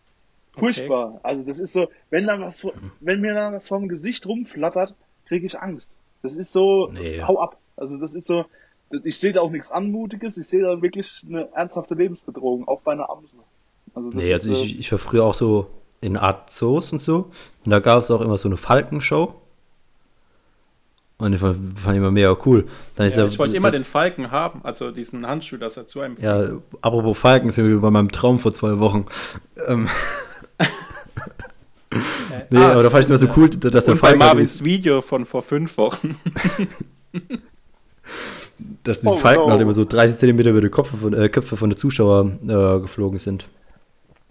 [0.57, 1.21] furchtbar.
[1.23, 4.95] Also das ist so, wenn da was, vor- wenn mir da was vom Gesicht rumflattert,
[5.27, 5.97] kriege ich Angst.
[6.23, 7.23] Das ist so, Nee.
[7.23, 7.59] hau ab.
[7.77, 8.47] Also das ist so,
[8.91, 12.93] ich sehe da auch nichts Anmutiges, ich sehe da wirklich eine ernsthafte Lebensbedrohung, auch bei
[12.93, 13.39] einer Amsel.
[13.95, 15.69] Also Nee, also ist, äh, ich, ich war früher auch so
[16.01, 17.31] in Art Zoos und so.
[17.65, 19.35] Und da gab es auch immer so eine Falkenshow.
[21.19, 22.67] Und ich fand, fand ich immer mega cool.
[22.95, 25.87] Dann ist Ja, ja, ich wollte immer den Falken haben, also diesen Handschuh, dass er
[25.87, 26.19] zu einem.
[26.21, 29.07] Ja, apropos Falken, sind wir bei meinem Traum vor zwei Wochen.
[29.67, 29.89] Ähm,
[32.51, 34.23] nee, Ah, aber da fand ich es immer so cool, dass der Und bei Falken
[34.23, 36.19] halt Marvins Video von vor fünf Wochen.
[38.85, 39.51] dass die Oh, Falken no.
[39.53, 42.81] halt immer so 30 Zentimeter über die Köpfe von, äh, Köpfe von den Zuschauern äh,
[42.81, 43.47] geflogen sind.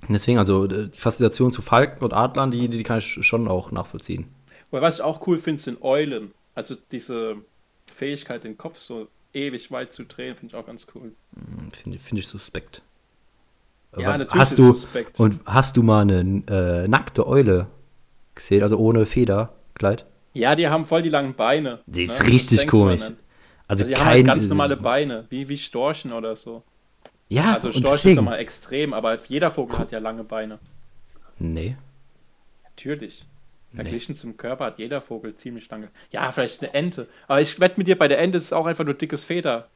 [0.08, 3.48] Und deswegen, also äh, die Faszination zu Falken und Adlern, die, die kann ich schon
[3.48, 4.28] auch nachvollziehen.
[4.72, 6.32] Aber was ich auch cool finde, sind Eulen.
[6.54, 7.38] Also diese
[7.96, 11.12] Fähigkeit, den Kopf so ewig weit zu drehen, finde ich auch ganz cool.
[11.36, 12.82] Hm, Finde find ich suspekt.
[13.98, 15.20] Ja, Aber natürlich hast du, suspekt.
[15.20, 17.68] Und hast du mal eine äh, nackte Eule
[18.34, 20.06] gesehen, also ohne Federkleid?
[20.34, 21.80] Ja, die haben voll die langen Beine.
[21.86, 23.12] Die ist Das richtig komisch.
[23.68, 26.64] Also, Also die haben halt ganz normale Beine, wie, wie Storchen oder so.
[27.30, 28.16] Ja, Also und Storch ist deswegen.
[28.18, 30.60] nochmal extrem, aber jeder Vogel hat ja lange Beine.
[31.40, 31.76] Nee.
[32.64, 33.26] Natürlich.
[33.72, 33.82] Nee.
[33.82, 35.90] Verglichen zum Körper hat jeder Vogel ziemlich lange.
[36.12, 37.08] Ja, vielleicht eine Ente.
[37.28, 39.68] Aber ich wette mit dir, bei der Ente ist es auch einfach nur dickes Federfell.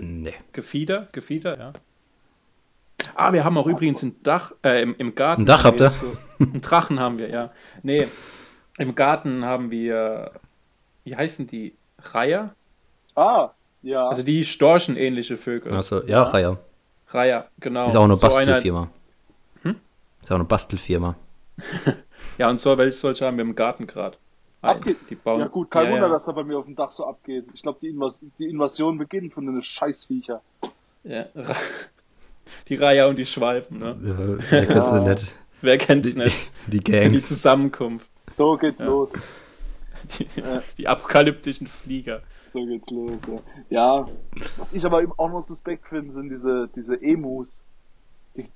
[0.00, 0.34] Nee.
[0.52, 1.72] Gefieder, Gefieder, ja.
[3.14, 5.42] Ah, wir haben auch übrigens ein Dach, äh, im, im Garten.
[5.42, 5.90] Ein Dach habt ihr?
[5.92, 7.52] So, einen Drachen haben wir, ja.
[7.82, 8.08] Nee,
[8.76, 10.32] im Garten haben wir,
[11.04, 11.74] wie heißen die?
[12.02, 12.54] Reiher?
[13.14, 13.50] ah,
[13.82, 14.08] ja.
[14.08, 15.72] Also die storchenähnliche Vögel.
[15.72, 16.58] Also, ja, Reiher.
[17.08, 17.86] Reiher, genau.
[17.86, 18.88] Ist auch eine So Bastelfirma.
[19.62, 19.76] Hm?
[20.22, 21.14] Ist auch eine Bastelfirma.
[22.36, 24.16] Ja, und so, welche solche haben wir im Garten gerade.
[24.62, 24.96] Abgeht.
[25.10, 26.12] Die bauen, ja gut, kein ja, Wunder, ja.
[26.12, 27.46] dass da bei mir auf dem Dach so abgeht.
[27.54, 30.40] Ich glaube, die, Invas die Invasion beginnt von den Scheißviecher.
[31.04, 31.26] Ja,
[32.68, 33.96] Die Raya und die Schwalben, ne?
[34.00, 35.34] Ja, wer kennt's denn nicht?
[35.62, 36.50] Wer kennt's Die, nicht?
[36.66, 37.28] die Die Gangs.
[37.28, 38.08] Zusammenkunft.
[38.32, 38.86] So geht's Ja.
[38.86, 39.12] los.
[40.78, 42.22] Die, apokalyptischen Flieger.
[42.46, 43.38] So geht's los, ja.
[43.68, 44.08] Ja,
[44.56, 47.60] was ich aber eben auch noch suspekt finde, sind diese, diese Emus.
[48.36, 48.48] Die,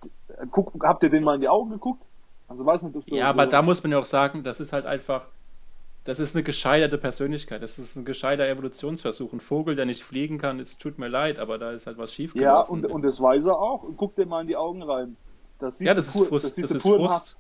[0.50, 2.02] guck, habt ihr den mal in die Augen geguckt?
[2.48, 4.60] Also weiß nicht, ob so, Ja, so, aber da muss man ja auch sagen, das
[4.60, 5.26] ist halt einfach,
[6.04, 9.32] das ist eine gescheiterte Persönlichkeit, das ist ein gescheiter Evolutionsversuch.
[9.32, 12.12] Ein Vogel, der nicht fliegen kann, es tut mir leid, aber da ist halt was
[12.12, 13.82] schief Ja, und, und das weiß er auch.
[13.82, 15.16] Und guck dir mal in die Augen rein.
[15.58, 17.14] Das Ja, das ist Frust- das das ist Frust.
[17.14, 17.36] Hass.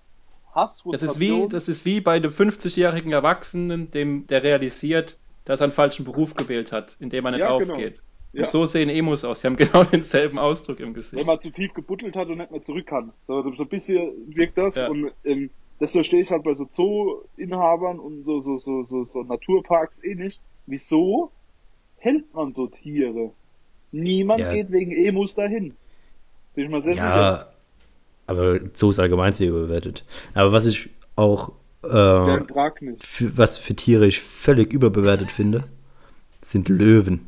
[0.54, 5.60] Hass, das ist wie, das ist wie bei einem 50-jährigen Erwachsenen, dem, der realisiert, dass
[5.60, 7.74] er einen falschen Beruf gewählt hat, in dem er nicht Ja, genau.
[7.74, 8.00] aufgeht.
[8.34, 8.44] Ja.
[8.44, 9.40] Und so sehen Emos aus.
[9.40, 11.26] Sie haben genau denselben Ausdruck im Wenn Gesicht.
[11.26, 13.12] man zu tief gebuddelt hat und nicht mehr zurück kann.
[13.26, 14.76] So, so ein bisschen wirkt das.
[14.76, 14.88] Ja.
[14.88, 19.22] Und ähm, das verstehe ich halt bei so Zoo-Inhabern und so, so, so, so, so
[19.22, 20.40] Naturparks eh nicht.
[20.66, 21.30] Wieso
[21.98, 23.32] hält man so Tiere?
[23.90, 24.52] Niemand Ja.
[24.52, 25.74] geht wegen Emus dahin.
[26.54, 27.52] Bin ich mal sehr sicher.
[28.32, 30.04] Aber so ist allgemein sehr überbewertet.
[30.34, 31.52] Aber was ich auch,
[31.84, 31.88] äh,
[33.00, 35.64] für, was für Tiere ich völlig überbewertet finde,
[36.40, 37.26] sind Löwen.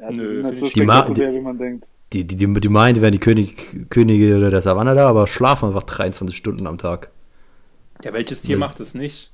[0.00, 1.86] Ja, die Nö, sind so Die spektakulär, die- wie man denkt.
[2.14, 5.68] Die, die, die, die meinen, die wären die König, Könige der Savanne da, aber schlafen
[5.68, 7.10] einfach 23 Stunden am Tag.
[8.02, 9.30] Ja, welches Tier Was- macht das nicht?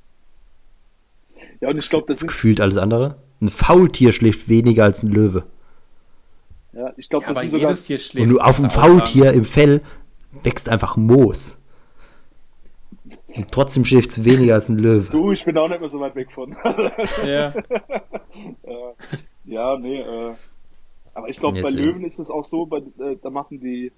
[1.61, 3.15] Ja, und ich glaube, das sind, Gefühlt alles andere.
[3.39, 5.43] Ein Faultier schläft weniger als ein Löwe.
[6.73, 8.23] ja, ich glaube, Ja, das sind sogar, jedes Tier schläft.
[8.27, 9.81] Und du auf dem das Faultier im Fell
[10.43, 11.61] wächst einfach Moos.
[13.35, 15.11] Und trotzdem schläft es weniger als ein Löwe.
[15.11, 16.55] du, ich bin auch nicht mehr so weit weg von.
[17.25, 17.49] Ja.
[17.49, 18.93] äh,
[19.45, 20.33] ja, nee, äh,
[21.13, 23.91] aber ich glaube, bei äh, Löwen ist es auch so, bei, äh, da machen die,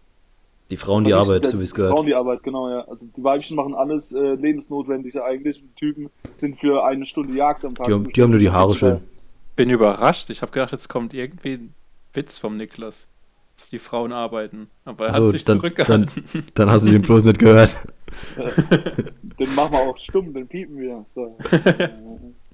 [0.70, 2.08] Die Frauen die Arbeit, ich- so wie es Frauen gehört.
[2.08, 2.82] die Arbeit, genau, ja.
[2.82, 5.62] Also die Weibchen machen alles äh, Lebensnotwendige eigentlich.
[5.62, 7.88] Und die Typen sind für eine Stunde Jagd am Tag.
[7.88, 9.02] Die haben, die haben nur die Haare schön.
[9.56, 10.30] Bin überrascht.
[10.30, 11.74] Ich habe gedacht, jetzt kommt irgendwie ein
[12.14, 13.08] Witz vom Niklas,
[13.68, 14.70] dass die Frauen arbeiten.
[14.86, 16.12] Aber er Also, hat sich dann, dann, zurückgehalten.
[16.56, 17.76] dann hast du den bloß nicht gehört.
[19.40, 21.06] Den machen wir auch stumm, den piepen wir.
[21.14, 21.38] So.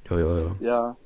[0.10, 0.56] Ja, ja, ja.
[0.60, 0.97] ja.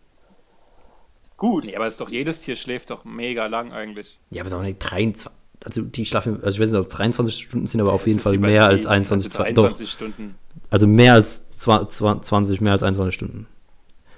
[1.37, 1.65] Gut.
[1.65, 4.17] nee, aber ist doch jedes Tier schläft doch mega lang eigentlich.
[4.31, 5.29] Ja, aber doch nicht 23.
[5.63, 8.07] Also die schlafen, also ich weiß nicht, ob es 23 Stunden sind, aber auf Das
[8.07, 8.91] jeden Fall mehr als übertrieben.
[8.93, 10.35] 21, Also zwei- doch, 23 Stunden.
[10.71, 13.45] also mehr als 20, 20, mehr als 21 Stunden.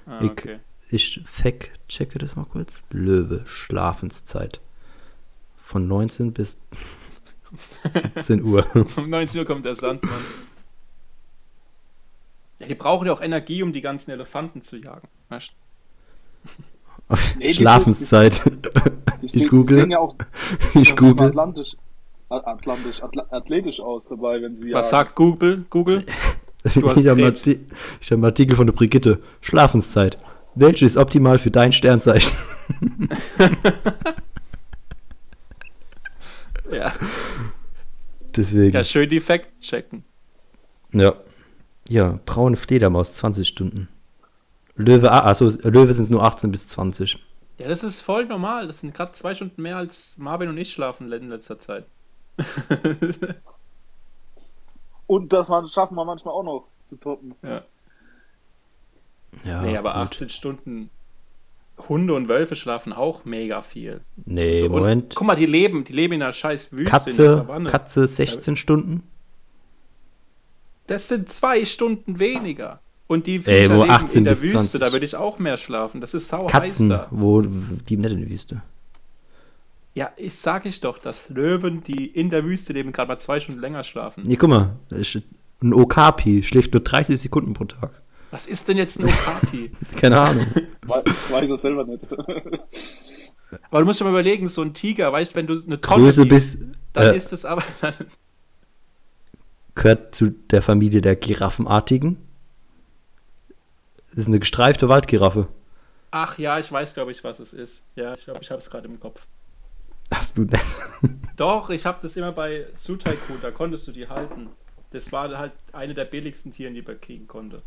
[0.06, 0.58] Ah, Ich- okay.
[0.90, 2.72] Ich fact checke das mal kurz.
[2.90, 4.60] Löwe, Schlafenszeit.
[5.70, 6.58] Von 19 bis
[8.14, 8.66] 17 Uhr.
[8.96, 10.10] Um 19 Uhr kommt der Sandmann.
[12.58, 15.06] Ja, die brauchen ja auch Energie, um die ganzen Elefanten zu jagen.
[15.28, 15.50] Weißt?
[17.38, 18.42] Nee, Schlafenszeit.
[19.20, 19.78] Die Ich die google.
[19.80, 20.14] sehen ja auch
[20.74, 21.28] Ich google.
[21.28, 21.76] Atlantisch,
[22.28, 24.90] Atlantisch, Atla athletisch aus dabei, wenn sie Was jagen.
[24.90, 25.64] sagt Google?
[25.70, 26.04] Google?
[26.64, 29.22] Ich habe ich einen Artikel von der Brigitte.
[29.40, 30.18] Schlafenszeit.
[30.54, 32.36] Welche ist optimal für dein Sternzeichen?
[36.76, 36.94] Ja.
[38.36, 38.74] Deswegen.
[38.76, 40.04] ja, schön die Fact checken.
[40.92, 41.14] Ja.
[41.88, 43.88] Ja, braune Fledermaus, 20 Stunden.
[44.76, 47.18] Löwe, ah, achso, Löwe sind es nur 18 bis 20.
[47.58, 48.68] Ja, das ist voll normal.
[48.68, 51.84] Das sind gerade zwei Stunden mehr als Marvin und ich schlafen in letzter Zeit.
[55.06, 57.34] Und das man- schaffen wir manchmal auch noch zu toppen.
[57.42, 57.62] ja.
[59.44, 60.02] Ja, nee, aber gut.
[60.12, 60.90] 18 Stunden
[61.88, 64.00] Hunde und Wölfe schlafen auch mega viel.
[64.26, 65.14] Nee, So, und Moment.
[65.14, 67.46] Guck mal, die leben, die leben in einer scheiß Wüste Katze.
[67.66, 69.02] Katze 16 Stunden?
[70.86, 72.80] Das sind zwei Stunden weniger.
[73.06, 74.80] Und die Ey, Viecher wo leben 18 in der bis Wüste, 20.
[74.80, 76.00] da würde ich auch mehr schlafen.
[76.00, 77.06] Das ist sau Katzen, heiß da.
[77.10, 78.62] wo die nicht in der Wüste.
[79.94, 83.40] Ja, ich sag ich doch, dass Löwen, die in der Wüste leben, gerade mal zwei
[83.40, 84.22] Stunden länger schlafen.
[84.24, 84.76] Nee, guck mal,
[85.62, 88.00] ein Okapi schläft nur 30 Sekunden pro Tag.
[88.30, 89.72] Was ist denn jetzt ein Okapi?
[89.96, 90.46] Keine Ahnung.
[90.82, 92.04] We weiß er selber nicht.
[93.70, 96.22] Aber du musst dir mal überlegen, so ein Tiger, weißt wenn du eine Tonne Größe
[96.22, 96.58] siehst, bis
[96.92, 97.64] dann äh, ist es aber.
[99.74, 102.18] gehört zu der Familie der Giraffenartigen.
[104.10, 105.48] Das ist eine gestreifte Waldgiraffe.
[106.10, 107.82] Ach ja, ich weiß, glaube ich, was es ist.
[107.94, 109.20] Ja, ich glaube, ich habe es gerade im Kopf.
[110.12, 110.64] Hast du nicht?
[111.36, 114.48] Doch, ich habe das immer bei Zoo Tycoon, da konntest du die halten.
[114.90, 117.62] Das war halt eine der billigsten Tiere, die man kriegen konnte.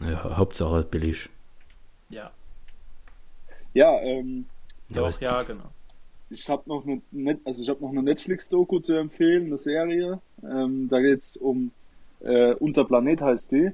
[0.00, 1.30] Ja, Hauptsache billig.
[2.08, 2.34] Ja,
[3.72, 4.50] ja, ähm,
[4.88, 5.74] Ja, doch, es- ja, genau.
[6.28, 10.22] ich habe noch eine Net also ich habe noch eine Netflix-Doku zu empfehlen, eine Serie.
[10.42, 11.72] Ähm, da geht's um
[12.20, 13.70] äh, unser Planet heißt die.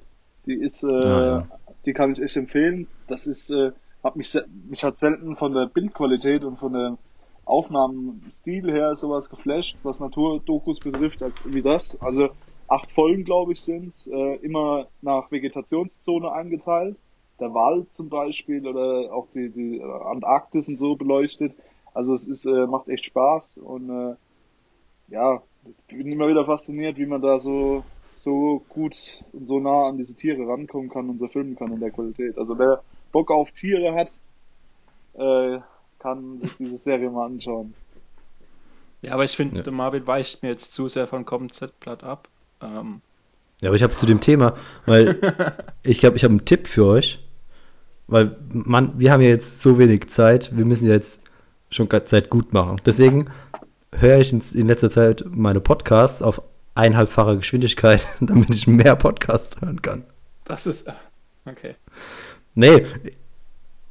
[0.46, 1.48] Die ist, äh, Ah, ja.
[1.87, 2.90] die kann ich echt empfehlen.
[3.06, 6.98] Das ist, äh, hat mich mich hat selten von der Bildqualität und von der
[7.44, 11.96] Aufnahmenstil her sowas geflasht, was Naturdokus betrifft, als wie das.
[12.02, 12.30] Also
[12.70, 16.98] acht Folgen, glaube ich, sind's, äh, immer nach Vegetationszone eingeteilt.
[17.40, 21.56] Der Wald zum Beispiel oder auch die, die Antarktis und so beleuchtet.
[21.94, 24.16] Also es ist, äh, macht echt Spaß und äh,
[25.09, 25.42] ja,
[25.88, 27.85] ich bin immer wieder fasziniert, wie man da so
[28.16, 31.80] so gut und so nah an diese Tiere rankommen kann und so filmen kann in
[31.80, 32.37] der Qualität.
[32.38, 34.12] Also wer Bock auf Tiere hat,
[35.14, 35.61] äh,
[35.98, 37.76] kann sich diese Serie mal anschauen.
[39.02, 39.62] Ja, aber ich finde, Ja.
[39.62, 42.30] der Marvin weicht mir jetzt zu sehr von KZ-Blatt ab.
[42.62, 43.01] Ähm,
[43.61, 45.20] Ja, aber ich habe zu dem Thema, weil
[45.83, 47.20] ich glaube, ich habe einen Tipp für euch.
[48.07, 51.20] Weil man, wir haben ja jetzt so wenig Zeit, wir müssen ja jetzt
[51.70, 52.81] schon Zeit gut machen.
[52.85, 53.31] Deswegen
[53.92, 56.42] höre ich in, in letzter Zeit meine Podcasts auf
[56.75, 60.05] eineinhalbfacher Geschwindigkeit, damit ich mehr Podcasts hören kann.
[60.44, 60.88] das ist.
[60.88, 60.96] ah,
[61.46, 61.75] Okay.
[62.55, 62.85] Nee,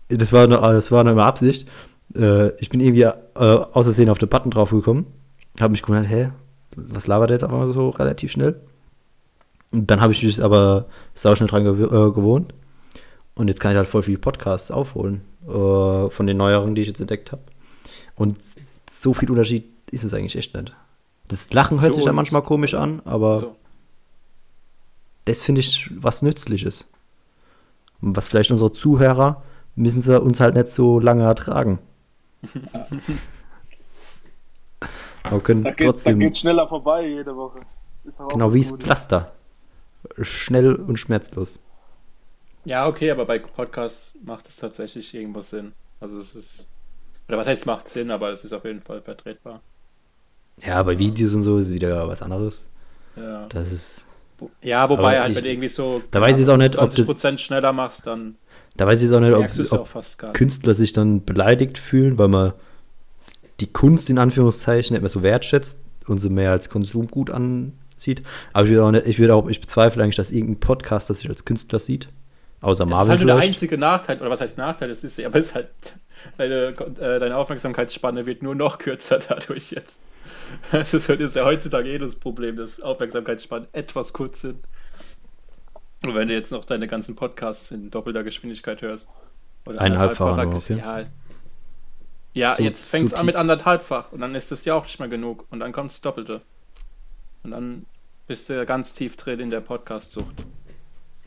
[0.10, 1.68] das war nur, das war nur immer Absicht.
[2.16, 5.08] Äh, ich bin irgendwie äh, aus Versehen auf den Button draufgekommen,
[5.60, 6.30] habe mich gewundert, hä,
[6.88, 8.60] was labert der jetzt auf einmal so relativ schnell?
[9.72, 12.54] Und dann habe ich mich aber sauschnell dran gew äh, gewohnt.
[13.36, 16.88] Und jetzt kann ich halt voll viele Podcasts aufholen äh, von den neueren, die ich
[16.88, 17.42] jetzt entdeckt habe.
[18.16, 18.38] Und
[18.90, 20.76] so viel Unterschied ist es eigentlich echt nicht.
[21.28, 23.56] Das Lachen hört Zu sich ja manchmal komisch an, aber So.
[25.26, 26.88] das finde ich was Nützliches.
[28.02, 29.44] Was vielleicht unsere Zuhörer
[29.76, 31.80] müssen sie uns halt nicht so lange ertragen.
[35.24, 37.60] Aber können Da geht da trotzdem, geht's schneller vorbei jede Woche.
[38.04, 38.72] Ist doch auch genau wie das.
[38.72, 39.32] Pflaster.
[40.22, 41.60] Schnell und schmerzlos.
[42.66, 45.74] Ja, okay, aber bei Podcasts macht es tatsächlich irgendwo Sinn.
[46.00, 46.66] Also es ist.
[47.28, 49.62] Oder was heißt macht Sinn, aber es ist auf jeden Fall vertretbar.
[50.66, 52.68] Ja, bei Videos und so ist es wieder was anderes.
[53.16, 54.06] Ja, Das ist,
[54.62, 57.08] ja wobei Aber halt, ich- wenn irgendwie so da weiß ich auch nicht, ob das-
[57.08, 58.36] 20% schneller machst, dann
[58.76, 60.38] da weiß ich auch nicht, ob, auch ob fast gar nicht.
[60.38, 62.54] Künstler sich dann beleidigt fühlen, weil man
[63.60, 68.24] die Kunst in Anführungszeichen nicht mehr so wertschätzt und so mehr als Konsumgut ansieht.
[68.54, 71.20] Aber ich würde auch, nicht, ich würde auch, ich bezweifle eigentlich, dass irgendein Podcast das
[71.20, 72.10] sich als Künstler sieht.
[72.62, 74.90] Außer Das ist Marvel halt nur der einzige Nachteil, oder was heißt Nachteil?
[74.90, 75.70] Das ist ja, aber es ist halt,
[76.38, 76.68] deine,
[77.00, 80.00] äh, deine Aufmerksamkeitsspanne wird nur noch kürzer dadurch jetzt.
[80.72, 84.58] Das ist, das ist ja heutzutage eh das Problem, dass Aufmerksamkeitsspannen etwas kurz sind.
[86.04, 89.10] Und wenn du jetzt noch deine ganzen Podcasts in doppelter Geschwindigkeit hörst.
[89.66, 90.78] Oder Eineinhalbfacher okay.
[90.78, 91.06] Ja,
[92.40, 95.00] ja So- jetzt fängt es an mit anderthalbfach und dann ist das ja auch nicht
[95.00, 96.42] mehr genug und dann kommt das Doppelte.
[97.44, 97.86] Und dann
[98.28, 100.46] bist du ja ganz tief drin in der Podcast-Sucht.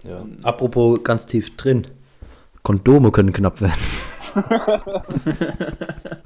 [0.05, 0.25] Ja.
[0.43, 1.87] Apropos ganz tief drin.
[2.63, 3.81] Kondome können knapp werden.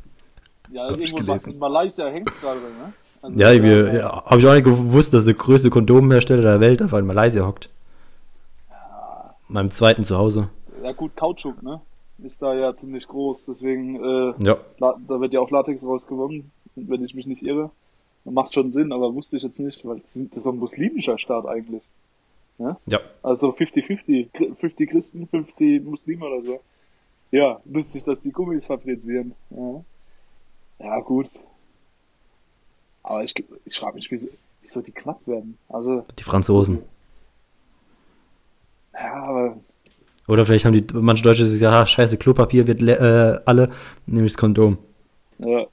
[0.73, 1.53] Ja, irgendwo in gelesen.
[1.53, 2.93] in Malaysia hängt gerade, ne?
[3.23, 6.83] Also, Ja, wir, ja, habe ich auch nicht gewusst, dass der größte Kondomhersteller der Welt
[6.83, 7.71] einfach in Malaysia hockt.
[9.49, 10.49] Meinem zweiten Zuhause.
[10.83, 11.81] ja gut, Kautschuk, ne?
[12.19, 14.59] Ist da ja ziemlich groß, deswegen, äh, Ja.
[14.79, 17.71] Da wird ja auch Latex rausgewonnen, wenn ich mich nicht irre.
[18.25, 21.83] Macht schon Sinn, aber wusste ich jetzt nicht, weil das ist ein muslimischer Staat eigentlich.
[22.59, 22.79] Ja.
[23.23, 26.61] Also 50-50, Chri- 50 Christen, 50 Muslime oder so.
[27.31, 29.35] Ja, lustig, dass die Gummis fabrizieren.
[29.51, 29.85] Ja,
[30.79, 31.29] ja gut.
[33.03, 34.29] Aber ich, ich frage mich, wieso,
[34.63, 35.59] wieso die knapp werden.
[35.69, 36.83] Also, Die Franzosen.
[38.95, 39.59] ja, aber
[40.29, 43.71] Oder vielleicht haben die manche Deutsche gesagt, ah, scheiße, Klopapier wird le- äh, alle,
[44.07, 44.79] nehme ich das Kondom.
[45.39, 45.67] ja.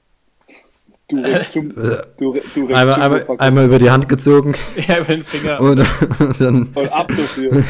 [1.08, 4.54] Du rechts zum, Äh, du, du rechts Einmal, zum einmal, einmal über die Hand gezogen
[4.88, 5.60] Ja, über den Finger.
[5.60, 5.80] und,
[6.20, 7.62] und dann Und ab dafür.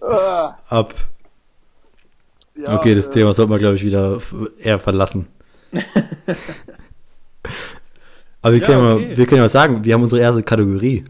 [0.70, 0.94] Ab.
[2.56, 4.20] ja, Okay, das äh, Thema sollte man, glaube ich, wieder
[4.58, 5.26] eher verlassen.
[8.42, 9.08] Aber wir, Ja, können okay.
[9.10, 11.04] mal, wir können ja mal sagen, wir haben unsere erste Kategorie.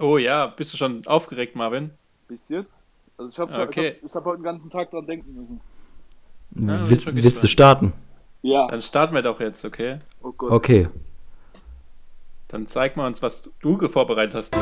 [0.00, 1.90] Oh ja, bist du schon aufgeregt, Marvin?
[2.28, 2.66] Bisschen.
[3.16, 3.88] Also ich habe Okay.
[3.88, 5.60] ich hab, ich hab heute den ganzen Tag dran denken müssen.
[6.56, 7.92] Ja, willst willst du starten?
[8.42, 8.66] Ja.
[8.68, 9.98] Dann starten wir doch jetzt, okay?
[10.22, 10.50] Oh Gott.
[10.50, 10.88] Okay.
[12.48, 14.54] Dann zeig mal uns, was du vorbereitet hast.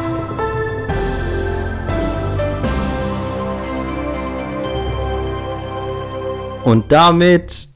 [6.64, 7.68] Und damit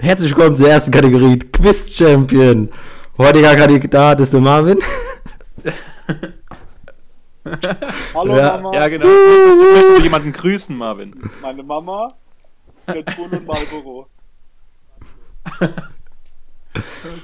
[0.00, 2.70] herzlich willkommen zur ersten Kategorie Quiz Champion.
[3.16, 4.78] Heutiger Kandidat ist der Marvin.
[8.14, 8.58] Hallo Ja.
[8.58, 9.06] Mama, Ja, genau.
[9.06, 11.14] Möchtest, möchtest du jemanden grüßen, Marvin?
[11.40, 12.14] meine Mama,
[12.88, 14.06] Red Bull und Marlboro.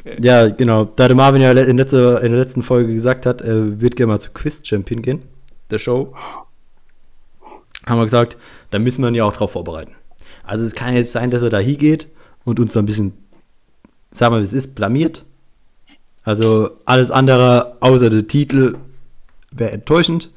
[0.00, 0.18] Okay.
[0.20, 0.84] Ja, genau.
[0.84, 4.12] Da der Marvin ja in, letzter, in der letzten Folge gesagt hat, er wird gerne
[4.12, 5.20] mal zu Quiz Champion gehen,
[5.70, 6.14] der Show,
[7.86, 8.36] haben wir gesagt,
[8.70, 9.94] da müssen wir ihn ja auch drauf vorbereiten.
[10.42, 12.08] Also es kann jetzt sein, dass er da hingeht
[12.44, 13.12] und uns da ein bisschen,
[14.10, 15.24] sagen wir, wie es ist, blamiert.
[16.24, 18.76] Also alles andere außer der Titel
[19.50, 20.30] wäre enttäuschend.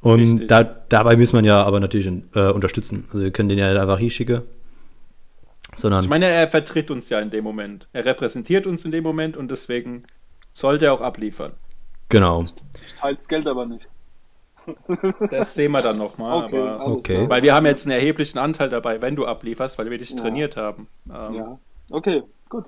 [0.00, 0.48] Und Richtig.
[0.48, 3.04] da, dabei muss man ja aber natürlich äh, unterstützen.
[3.12, 4.42] Also wir können den ja nicht einfach hinschicken.
[5.74, 7.88] Sondern Ich meine, er vertritt uns ja in dem Moment.
[7.92, 10.04] Er repräsentiert uns in dem Moment und deswegen
[10.52, 11.52] sollte er auch abliefern.
[12.10, 12.44] genau.
[12.86, 13.88] Ich teile das Geld aber nicht.
[15.30, 16.44] Das sehen wir dann nochmal.
[16.44, 17.28] Okay, aber, okay.
[17.28, 20.16] weil wir haben jetzt einen erheblichen Anteil dabei, wenn du ablieferst, weil wir dich Ja.
[20.16, 20.88] trainiert haben.
[21.08, 21.58] Ähm, Ja.
[21.90, 22.64] Okay, gut.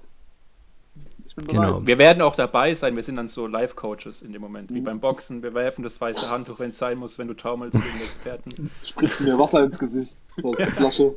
[1.36, 1.86] Bin Genau.
[1.86, 4.74] Wir werden auch dabei sein, wir sind dann so Live-Coaches in dem Moment, Mhm.
[4.74, 5.42] wie beim Boxen.
[5.42, 8.70] Wir werfen das weiße Handtuch, wenn es sein muss, wenn du taumelst gegen Experten.
[8.82, 10.16] Spritze mir Wasser ins Gesicht.
[10.36, 11.14] Ist die Flasche.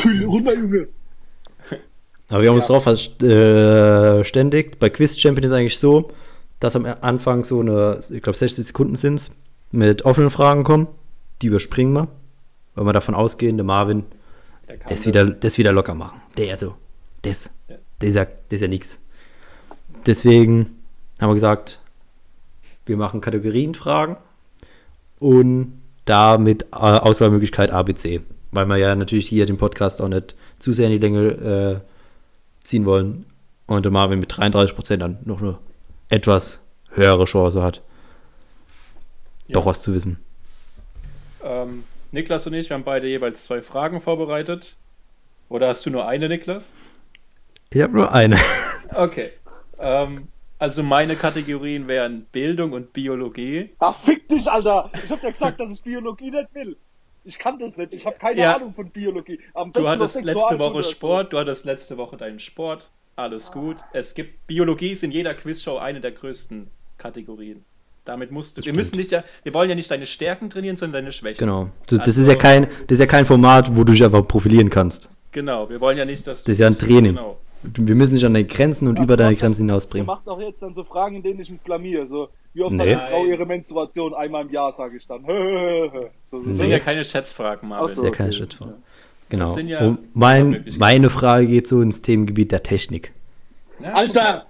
[0.00, 0.88] Kühl runter, Junge.
[2.28, 2.78] Aber wir haben uns Ja.
[2.78, 4.78] darauf verständigt.
[4.78, 6.10] Bei Quiz Champion ist eigentlich so,
[6.60, 9.30] dass am Anfang so eine, ich glaube 60 Sekunden sind
[9.70, 10.88] mit offenen Fragen kommen.
[11.42, 12.08] Die überspringen wir.
[12.74, 14.04] Weil wir davon ausgehen, der Marvin,
[14.68, 15.06] Der das das.
[15.06, 16.20] wieder, das wieder locker machen.
[16.36, 16.74] Der also,
[17.22, 17.76] das, Ja.
[17.98, 18.98] Das ist ja, das ist ja nix.
[20.06, 20.76] Deswegen
[21.20, 21.80] haben wir gesagt,
[22.84, 24.16] wir machen Kategorienfragen
[25.18, 28.20] und da mit äh, Auswahlmöglichkeit ABC.
[28.52, 32.64] Weil wir ja natürlich hier den Podcast auch nicht zu sehr in die Länge äh,
[32.64, 33.26] ziehen wollen.
[33.66, 35.58] Und der Marvin mit 33% dann noch eine
[36.08, 37.82] etwas höhere Chance hat,
[39.48, 39.54] Ja.
[39.54, 40.18] doch was zu wissen.
[41.42, 41.82] Ähm,
[42.12, 44.76] Niklas und ich, wir haben beide jeweils zwei Fragen vorbereitet.
[45.48, 46.70] Oder hast du nur eine, Niklas?
[47.72, 48.38] Ich habe nur eine.
[48.94, 49.30] Okay.
[49.78, 53.70] Ähm, also meine Kategorien wären Bildung und Biologie.
[53.78, 54.90] Ach, fick dich, Alter.
[55.04, 56.76] Ich hab dir gesagt, dass ich Biologie nicht will.
[57.24, 57.92] Ich kann das nicht.
[57.92, 58.56] Ich habe keine Ja.
[58.56, 59.40] Ahnung von Biologie.
[59.54, 60.90] Am Du hattest letzte Woche so.
[60.92, 62.88] Sport, du hattest letzte Woche deinen Sport.
[63.16, 63.76] Alles gut.
[63.92, 67.64] Es gibt Biologie ist in jeder Quizshow eine der größten Kategorien.
[68.04, 68.60] Damit musst du.
[68.60, 68.76] Das Wir stimmt.
[68.76, 71.38] müssen nicht ja, wir wollen ja nicht deine Stärken trainieren, sondern deine Schwächen.
[71.40, 71.70] Genau.
[71.88, 74.26] Das, das Also- ist ja kein, das ist ja kein Format, wo du dich einfach
[74.26, 75.10] profilieren kannst.
[75.32, 75.68] Genau.
[75.68, 76.46] Wir wollen ja nicht, dass du.
[76.46, 77.16] Das ist ja ein Training.
[77.16, 77.38] Genau.
[77.74, 80.06] Wir müssen nicht an deine Grenzen und Ja, über deine Grenzen Ihr hinausbringen.
[80.06, 82.06] macht auch jetzt dann so Fragen, in denen ich mich blamier.
[82.06, 82.94] So, wie oft Nee.
[82.94, 84.14] hat eine Frau ihre Menstruation?
[84.14, 85.24] Einmal im Jahr, sage ich dann.
[85.26, 86.48] so, so, Nee.
[86.50, 87.88] Das sind ja keine Schätzfragen, Marvin.
[87.88, 88.02] Das so.
[88.04, 88.32] ist ja keine.
[88.32, 88.74] Ja.
[89.28, 89.52] Genau.
[89.54, 93.12] sind ja Und mein, meine Frage geht so ins Themengebiet der Technik.
[93.80, 94.46] Ja, Alter!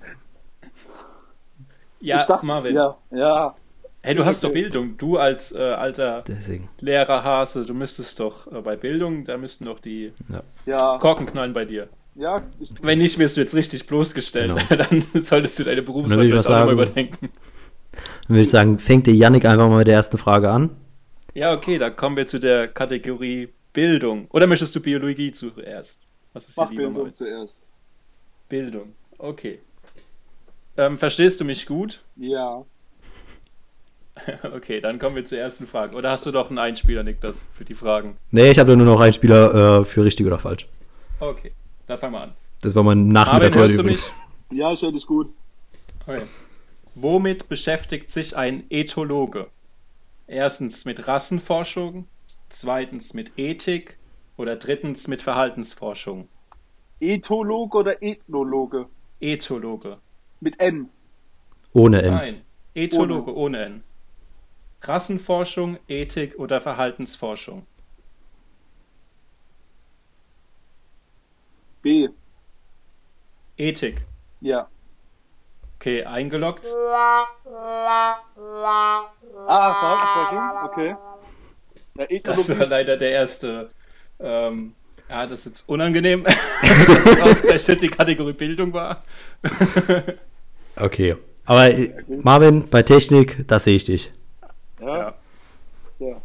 [2.00, 2.74] Ja, ich dachte, Marvin.
[2.74, 3.54] Ja, ja.
[4.02, 4.52] Hey, du hast doch.
[4.52, 4.96] Bildung.
[4.98, 6.68] Du als äh, alter Deswegen.
[6.78, 10.12] Lehrer Hase, du müsstest doch äh, bei Bildung, da müssten doch die
[10.66, 11.88] Ja, Korken knallen bei dir.
[12.16, 12.42] Ja.
[12.58, 14.54] Ich, Wenn nicht, wirst du jetzt richtig bloßgestellt.
[14.68, 14.84] Genau.
[15.14, 16.72] Dann solltest du deine Berufswahl auch nochmal sagen.
[16.72, 17.30] überdenken.
[17.92, 20.70] Dann würde ich sagen, fängt der Yannick einfach mal mit der ersten Frage an.
[21.34, 24.26] Ja, okay, dann kommen wir zu der Kategorie Bildung.
[24.30, 25.98] Oder möchtest du Biologie zuerst?
[26.32, 27.12] Was ist dir mach lieber, Bildung Marvin?
[27.12, 27.62] zuerst.
[28.48, 29.60] Bildung, okay.
[30.78, 32.02] Ähm, verstehst du mich gut?
[32.16, 32.64] Ja.
[34.42, 35.94] Okay, dann kommen wir zur ersten Frage.
[35.94, 38.16] Oder hast du doch einen Einspieler, Niklas, für die Fragen?
[38.30, 40.68] Nee, ich habe da nur noch einen Spieler äh, für richtig oder falsch.
[41.20, 41.52] Okay,
[41.86, 42.32] dann fangen wir an.
[42.62, 44.12] Das war mein Nachmittag Marvin, heute hörst du übrigens.
[44.50, 44.58] mich?
[44.58, 45.32] Ja, ich höre dich gut.
[46.06, 46.22] Okay.
[46.94, 49.48] Womit beschäftigt sich ein Ethologe?
[50.26, 52.06] Erstens mit Rassenforschung,
[52.48, 53.98] zweitens mit Ethik
[54.36, 56.28] oder drittens mit Verhaltensforschung.
[57.00, 58.86] Ethologe oder Ethnologe?
[59.20, 59.98] Ethologe.
[60.40, 60.88] Mit N.
[61.72, 62.14] Ohne N.
[62.14, 62.42] Nein,
[62.74, 63.82] Ethologe ohne N.
[64.82, 67.66] Rassenforschung, Ethik oder Verhaltensforschung.
[71.86, 72.08] B.
[73.56, 74.04] Ethik.
[74.40, 74.66] Ja.
[75.78, 76.64] Okay, eingeloggt.
[76.66, 77.26] Ah,
[79.46, 80.64] Verhaltensforschung?
[80.64, 80.96] Okay.
[81.96, 83.70] Ja, Das war leider der erste.
[84.18, 84.74] Ähm,
[85.08, 86.24] ja, das ist jetzt unangenehm,
[86.62, 89.04] dass ausgerechnet die Kategorie Bildung war.
[90.74, 91.14] Okay.
[91.44, 94.12] Aber äh, Marvin, bei Technik, da sehe ich dich.
[94.80, 94.96] Ja.
[94.98, 95.14] ja.
[95.92, 96.20] So.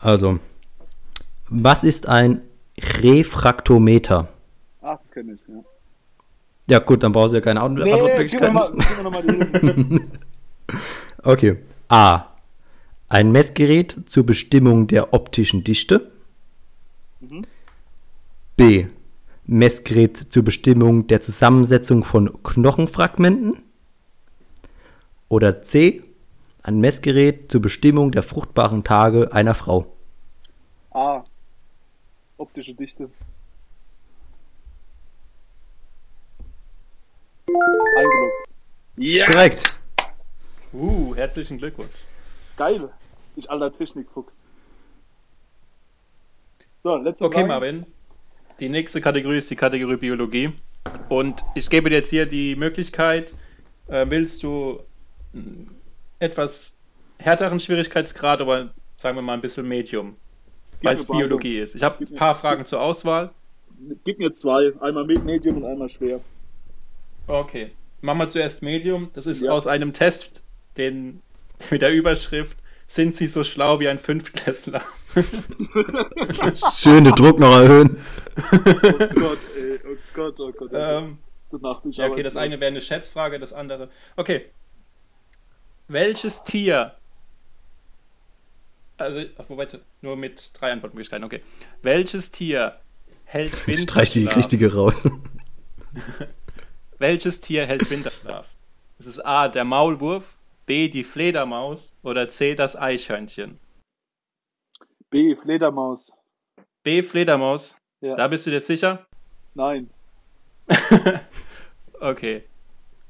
[0.00, 0.38] Also,
[1.50, 2.40] was ist ein
[2.78, 4.28] Refraktometer?
[4.86, 5.62] Ach, das kenne ich, ja.
[6.68, 8.80] Ja gut, dann brauchst du ja keine Antwort- Nee, Antwortmöglichkeiten.
[9.22, 10.08] Hilfe.
[11.22, 11.56] Okay.
[11.88, 12.26] A.
[13.08, 16.10] Ein Messgerät zur Bestimmung der optischen Dichte.
[17.20, 17.46] Mhm.
[18.56, 18.86] B.
[19.46, 23.62] Messgerät zur Bestimmung der Zusammensetzung von Knochenfragmenten.
[25.30, 26.02] Oder C.
[26.62, 29.86] Ein Messgerät zur Bestimmung der fruchtbaren Tage einer Frau.
[30.90, 31.24] A.
[32.36, 33.10] Optische Dichte.
[37.48, 38.48] Eingeloggt.
[38.96, 39.26] Ja!
[39.26, 39.80] Korrekt.
[40.72, 41.92] Uh, herzlichen Glückwunsch.
[42.56, 42.88] Geil.
[43.36, 44.34] Ich alter Technikfuchs.
[46.82, 47.48] So, letzte Okay, Frage.
[47.48, 47.86] Marvin.
[48.60, 50.52] Die nächste Kategorie ist die Kategorie Biologie.
[51.08, 53.34] Und ich gebe dir jetzt hier die Möglichkeit,
[53.88, 54.80] äh, willst du
[56.20, 56.76] etwas
[57.18, 60.16] härteren Schwierigkeitsgrad, aber sagen wir mal ein bisschen Medium,
[60.82, 61.06] weil es.
[61.06, 61.74] Biologie ist.
[61.74, 63.30] Ich habe ein mir- paar Fragen zur Auswahl.
[64.04, 64.72] Gib mir zwei.
[64.80, 66.20] Einmal mit Medium und einmal schwer.
[67.26, 67.72] Okay.
[68.00, 69.10] Machen wir zuerst Medium.
[69.14, 69.52] Das ist Ja.
[69.52, 70.42] aus einem Test,
[70.76, 71.22] den
[71.70, 72.56] mit der Überschrift
[72.86, 74.82] Sind Sie so schlau wie ein Fünftklässler?
[76.74, 77.98] Schön den Druck noch erhöhen.
[78.36, 78.58] Oh
[79.14, 79.80] Gott, ey.
[79.84, 80.54] Oh Gott, oh Gott.
[80.60, 80.70] Oh Gott.
[80.74, 81.18] ähm,
[81.50, 83.88] Gute Nacht, ich ja, okay, das eine wäre eine Schätzfrage, das andere.
[84.16, 84.46] Okay.
[85.88, 86.94] Welches Tier.
[88.96, 89.68] Also, ach, wobei,
[90.02, 91.42] nur mit drei Antwortmöglichkeiten, okay.
[91.82, 92.78] Welches Tier
[93.24, 95.08] hält Ich streich die richtige raus.
[97.04, 98.48] Welches Tier hält Winterschlaf?
[98.98, 100.24] Ist es A, der Maulwurf,
[100.64, 103.60] B, die Fledermaus oder C, das Eichhörnchen?
[105.10, 106.10] B, Fledermaus.
[106.82, 107.76] B, Fledermaus.
[108.00, 108.16] Ja.
[108.16, 109.04] Da bist du dir sicher?
[109.52, 109.90] Nein.
[112.00, 112.44] okay.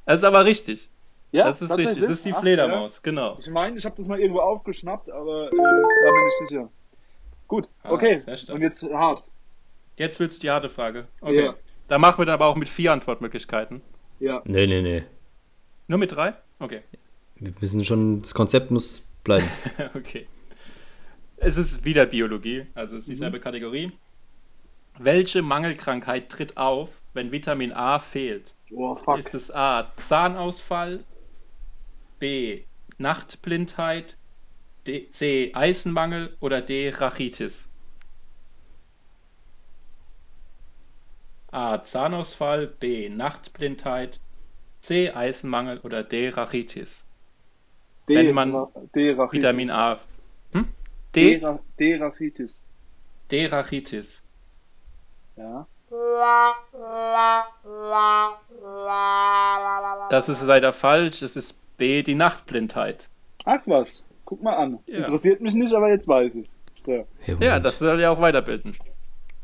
[0.06, 0.90] Das ist aber richtig.
[1.30, 2.02] Ja, das ist richtig.
[2.02, 3.34] Es ist die Ach, Fledermaus, genau.
[3.34, 3.38] Ja.
[3.38, 6.68] Ich meine, ich habe das mal irgendwo aufgeschnappt, aber äh, war mir nicht sicher.
[7.46, 8.20] Gut, Ah, okay.
[8.48, 9.22] Und jetzt hart.
[9.94, 11.06] Jetzt willst du die harte Frage.
[11.20, 11.44] Okay.
[11.44, 11.54] Ja.
[11.88, 13.82] Da machen wir dann aber auch mit vier Antwortmöglichkeiten.
[14.20, 14.42] Ja.
[14.44, 15.04] Nee, nee, nee.
[15.86, 16.34] Nur mit drei?
[16.58, 16.80] Okay.
[17.36, 19.48] Wir müssen schon, das Konzept muss bleiben.
[19.94, 20.26] okay.
[21.36, 23.92] Es ist wieder Biologie, also es ist dieselbe Kategorie.
[24.98, 28.54] Welche Mangelkrankheit tritt auf, wenn Vitamin A fehlt?
[28.72, 29.18] Oh, fuck.
[29.18, 29.92] Ist es A.
[29.96, 31.04] Zahnausfall,
[32.18, 32.62] B.
[32.96, 34.16] Nachtblindheit,
[34.86, 35.50] D, C.
[35.52, 36.90] Eisenmangel oder D.
[36.90, 37.68] Rachitis?
[41.54, 41.82] A.
[41.84, 43.08] Zahnausfall, B.
[43.08, 44.18] Nachtblindheit,
[44.80, 45.10] C.
[45.10, 46.28] Eisenmangel oder D.
[46.28, 47.04] Rachitis?
[48.08, 49.32] D, wenn man D, Rachitis.
[49.32, 49.98] Vitamin A.
[50.52, 50.68] Hm?
[51.14, 51.44] D, D.
[51.44, 52.60] Ra- D, Rachitis.
[53.30, 53.46] D.
[53.46, 54.22] Rachitis.
[55.36, 55.66] Ja.
[60.10, 61.22] Das ist leider falsch.
[61.22, 62.02] Es ist B.
[62.02, 63.08] Die Nachtblindheit.
[63.44, 64.04] Ach was.
[64.24, 64.78] Guck mal an.
[64.86, 64.98] Ja.
[64.98, 66.56] Interessiert mich nicht, aber jetzt weiß ich's.
[66.84, 67.06] So.
[67.40, 68.76] Ja, das soll ja auch weiterbilden.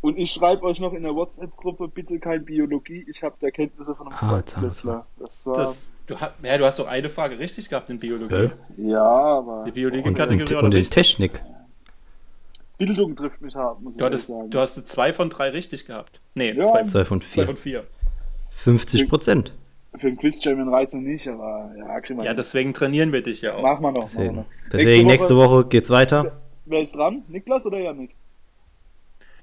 [0.03, 3.95] Und ich schreibe euch noch in der WhatsApp-Gruppe, bitte kein Biologie, ich habe da Kenntnisse
[3.95, 5.07] von einem Ah, Zweitklässler.
[5.19, 8.29] Das war, Das, du, hast, ja, du hast doch eine Frage richtig gehabt in Biologie.
[8.29, 8.53] Gell?
[8.79, 10.91] ja, aber Die Und, Biologie-Kategorie und, und doch in.
[10.91, 11.43] Technik.
[12.79, 14.51] Bildung trifft mich hart, muss ich Du ehrlich hattest, sagen.
[14.51, 16.19] du hast zwei von drei richtig gehabt.
[16.35, 16.67] Nee, Ja.
[16.67, 17.47] zwei, Zwei von zwei vier.
[17.47, 17.85] von vier.
[18.53, 19.53] 50 Prozent.
[19.99, 22.37] Für den Quiz-Champion reizt nicht, aber ja, kriegen wir Ja, hin.
[22.37, 23.63] deswegen trainieren wir dich ja auch.
[23.63, 24.05] Machen wir noch.
[24.05, 24.45] Deswegen, noch.
[24.73, 26.39] deswegen nächste Woche geht's weiter.
[26.65, 27.23] Wer ist dran?
[27.29, 28.15] Niklas oder Janik?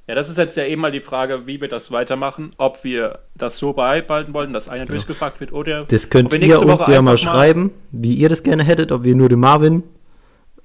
[0.07, 2.53] Ja, das ist jetzt ja eben mal die Frage, wie wir das weitermachen.
[2.57, 5.83] Ob wir das so beibehalten wollen, dass einer durchgefragt wird oder.
[5.85, 8.91] Das könnt ob wir ihr uns Woche ja mal schreiben, wie ihr das gerne hättet,
[8.93, 9.83] ob wir nur den Marvin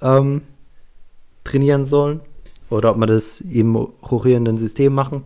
[0.01, 0.43] ähm,
[1.45, 2.20] trainieren sollen
[2.70, 5.24] oder ob wir das im rotierenden System machen.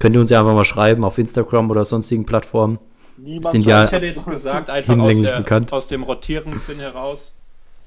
[0.00, 2.78] Könnt ihr uns ja einfach mal schreiben auf Instagram oder sonstigen Plattformen.
[3.16, 5.72] Niemand Sind ja- Ich hätte jetzt gesagt, einfach aus, der, bekannt.
[5.72, 7.32] aus dem Rotierungssinn heraus,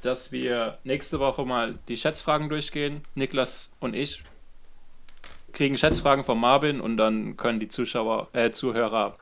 [0.02, 3.02] dass wir nächste Woche mal die Schätzfragen durchgehen.
[3.16, 4.24] Niklas und ich
[5.58, 9.18] kriegen Schätzfragen von Marvin und dann können die Zuschauer, äh, Zuhörer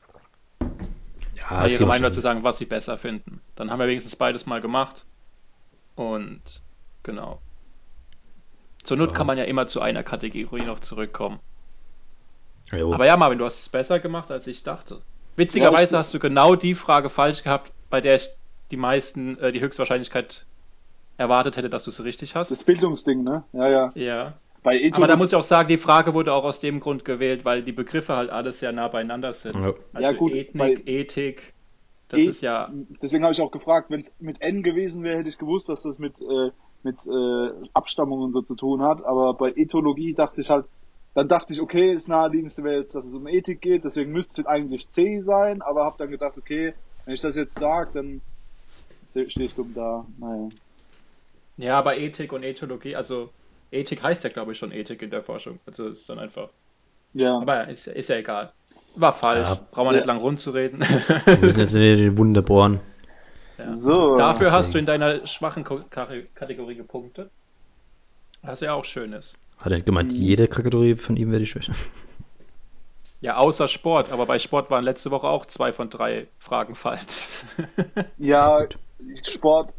[1.50, 3.40] Ja, ihre Meinung dazu sagen, was sie besser finden.
[3.56, 5.06] Dann haben wir wenigstens beides mal gemacht.
[5.96, 6.42] Und
[7.04, 7.40] genau.
[8.84, 9.16] Zur Not Ja.
[9.16, 11.40] kann man ja immer zu einer Kategorie noch zurückkommen.
[12.72, 12.94] Jo.
[12.94, 15.02] Aber ja, Marvin, du hast es besser gemacht, als ich dachte.
[15.38, 18.30] Witzigerweise Ja, ich- hast du genau die Frage falsch gehabt, bei der ich
[18.72, 20.46] die meisten, äh, die Höchstwahrscheinlichkeit
[21.18, 22.52] erwartet hätte, dass du sie richtig hast.
[22.52, 23.44] Das Bildungsding, ne?
[23.54, 23.92] Ja, ja.
[23.96, 24.34] ja.
[24.66, 24.94] Bei Ethologie.
[24.98, 27.64] Aber da muss ich auch sagen, die Frage wurde auch aus dem Grund gewählt, weil
[27.64, 29.56] die Begriffe halt alles sehr nah beieinander sind.
[29.56, 29.74] Ja.
[29.94, 31.54] Also Ja, gut, Ethnik, Ethik,
[32.10, 32.74] das E- ist ja.
[33.02, 35.82] Deswegen habe ich auch gefragt, wenn es mit N gewesen wäre, hätte ich gewusst, dass
[35.82, 36.52] das mit, äh,
[36.84, 39.06] mit äh, Abstammung und so zu tun hat.
[39.06, 40.66] Aber bei Ethologie dachte ich halt,
[41.14, 44.42] dann dachte ich, okay, das naheliegendste wäre jetzt, dass es um Ethik geht, deswegen müsste
[44.42, 46.74] es eigentlich C sein, aber habe dann gedacht, okay,
[47.06, 48.22] wenn ich das jetzt sage, dann
[49.08, 50.06] stehe ich dumm da.
[50.18, 50.50] Naja.
[51.58, 53.30] Ja, aber Ethik und Ethologie, also
[53.76, 55.60] Ethik heißt ja, glaube ich, schon Ethik in der Forschung.
[55.66, 56.50] Also ist dann einfach.
[57.14, 57.38] Ja.
[57.38, 58.52] Aber ja, ist, ist ja egal.
[58.96, 59.48] War falsch.
[59.50, 59.60] Ja.
[59.72, 59.98] Brauchen wir Ja.
[59.98, 60.80] nicht lang rumzureden.
[61.26, 62.80] Wir müssen jetzt in die Wunde bohren.
[63.58, 63.74] ja.
[63.74, 64.16] So.
[64.18, 67.30] Dafür hast du in deiner schwachen Ko- Kategorie gepunktet.
[68.42, 69.36] Was ja auch schön ist.
[69.58, 70.18] Hat er gemeint, Mhm.
[70.18, 71.72] jede Kategorie von ihm wäre die Schwäche.
[73.22, 77.30] Ja, außer Sport, aber bei Sport waren letzte Woche auch zwei von drei Fragen falsch.
[78.18, 78.68] Ja,
[79.24, 79.74] Sport.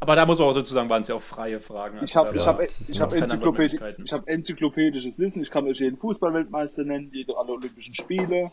[0.00, 1.98] Aber da muss man auch dazu sagen, waren es ja auch freie Fragen.
[2.02, 5.42] Ich habe Also ich hab, ich hab, ich hab enzyklopädisches Wissen.
[5.42, 8.50] Ich kann euch jeden Fußballweltmeister nennen, jede alle Olympischen Spiele.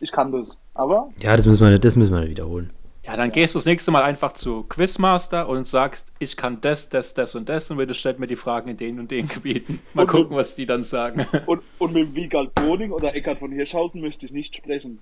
[0.00, 0.58] Ich kann das.
[0.74, 2.70] Aber Ja, das müssen wir, das müssen wir nicht wiederholen.
[3.06, 6.88] Ja, dann gehst du das nächste Mal einfach zu Quizmaster und sagst, ich kann das,
[6.88, 9.80] das, das und das und bitte stellt mir die Fragen in den und den Gebieten.
[9.94, 11.26] Mal Und- gucken, was die dann sagen.
[11.46, 15.00] Und, und mit dem Wiegald Boning oder Eckart von Hirschhausen möchte ich nicht sprechen.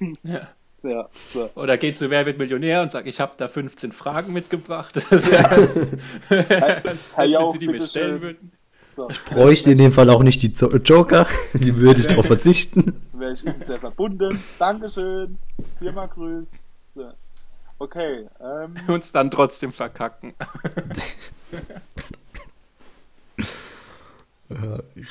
[0.24, 0.48] Ja.
[0.82, 1.48] Ja, so.
[1.54, 4.94] Oder geh zu Wer wird Millionär und sag, ich habe da 15 Fragen mitgebracht.
[5.10, 5.20] Wenn
[7.52, 8.52] sie die mir stellen würden.
[8.94, 9.08] so.
[9.28, 13.00] Bräuchte in dem Fall auch nicht die Joker, die würde ich darauf verzichten.
[13.12, 14.42] Wäre ich Ihnen sehr verbunden.
[14.58, 15.38] Dankeschön.
[15.78, 16.52] Firma Grüß.
[16.94, 17.10] So.
[17.78, 20.34] Okay, ähm, Uns dann trotzdem verkacken.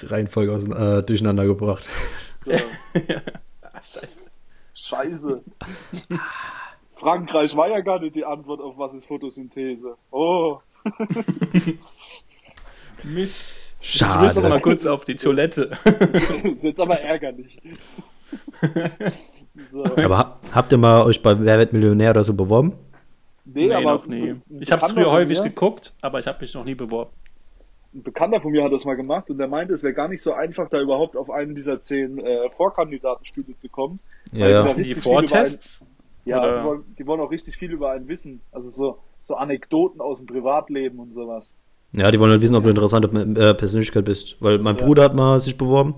[0.03, 1.89] Reihenfolge aus, äh, durcheinander gebracht.
[2.45, 2.51] so.
[2.51, 4.24] Ah, Scheiße.
[4.89, 5.41] Scheiße.
[6.95, 9.95] Frankreich war ja gar nicht die Antwort auf was ist Photosynthese.
[10.11, 10.59] Oh.
[13.03, 13.61] Mist.
[13.81, 14.61] Ich muss noch mal Schade.
[14.61, 15.77] kurz auf die Toilette.
[15.83, 17.61] Das ist jetzt aber ärgerlich.
[19.69, 19.85] So.
[19.85, 22.73] Aber ha- habt ihr mal euch bei Wer wird Millionär oder so beworben?
[23.45, 24.35] Nee, Nee, aber noch nie.
[24.59, 27.11] Ich habe es früher häufig mir- geguckt, aber ich habe mich noch nie beworben.
[27.95, 30.21] Ein Bekannter von mir hat das mal gemacht und der meinte, es wäre gar nicht
[30.21, 33.99] so einfach, da überhaupt auf einen dieser zehn äh, Vorkandidatenstühle zu kommen.
[34.33, 34.73] Ja, Weil ja.
[34.73, 35.81] die Die Vortests?
[36.25, 38.41] Ja, Oder- die wollen, die wollen auch richtig viel über einen wissen.
[38.51, 41.53] Also so, so Anekdoten aus dem Privatleben und sowas.
[41.95, 43.07] Ja, die wollen halt wissen, ob du eine interessante
[43.41, 44.41] äh, Persönlichkeit bist.
[44.41, 44.83] Weil mein Ja.
[44.85, 45.95] Bruder hat mal sich beworben.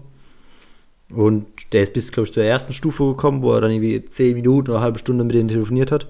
[1.09, 4.35] Und der ist bis, glaube ich, zur ersten Stufe gekommen, wo er dann irgendwie 10
[4.35, 6.07] Minuten oder eine halbe Stunde mit denen telefoniert hat.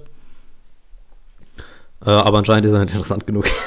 [2.06, 3.46] Äh, aber anscheinend ist er nicht interessant genug.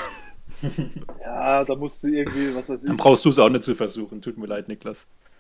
[1.23, 3.01] Ja, da musst du irgendwie, was weiß Dann ich.
[3.01, 4.21] brauchst du es auch nicht zu versuchen.
[4.23, 4.99] Tut mir leid, Niklas.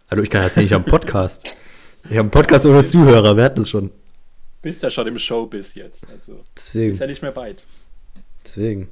[0.08, 1.62] Also ich kann erzählen, ich habe einen Podcast.
[2.04, 3.90] Ich habe einen Podcast ohne Zuhörer, wer hat das schon?
[4.62, 6.06] Bist ja schon im Showbiz jetzt.
[6.10, 6.94] Also Deswegen.
[6.94, 7.64] ist ja nicht mehr weit.
[8.44, 8.88] Deswegen.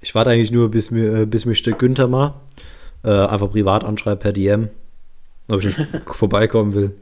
[0.00, 2.34] Ich warte eigentlich nur, bis mir, äh, bis mich der Günther mal
[3.04, 4.68] äh, einfach privat anschreibt per DM,
[5.48, 6.94] ob ich nicht vorbeikommen will.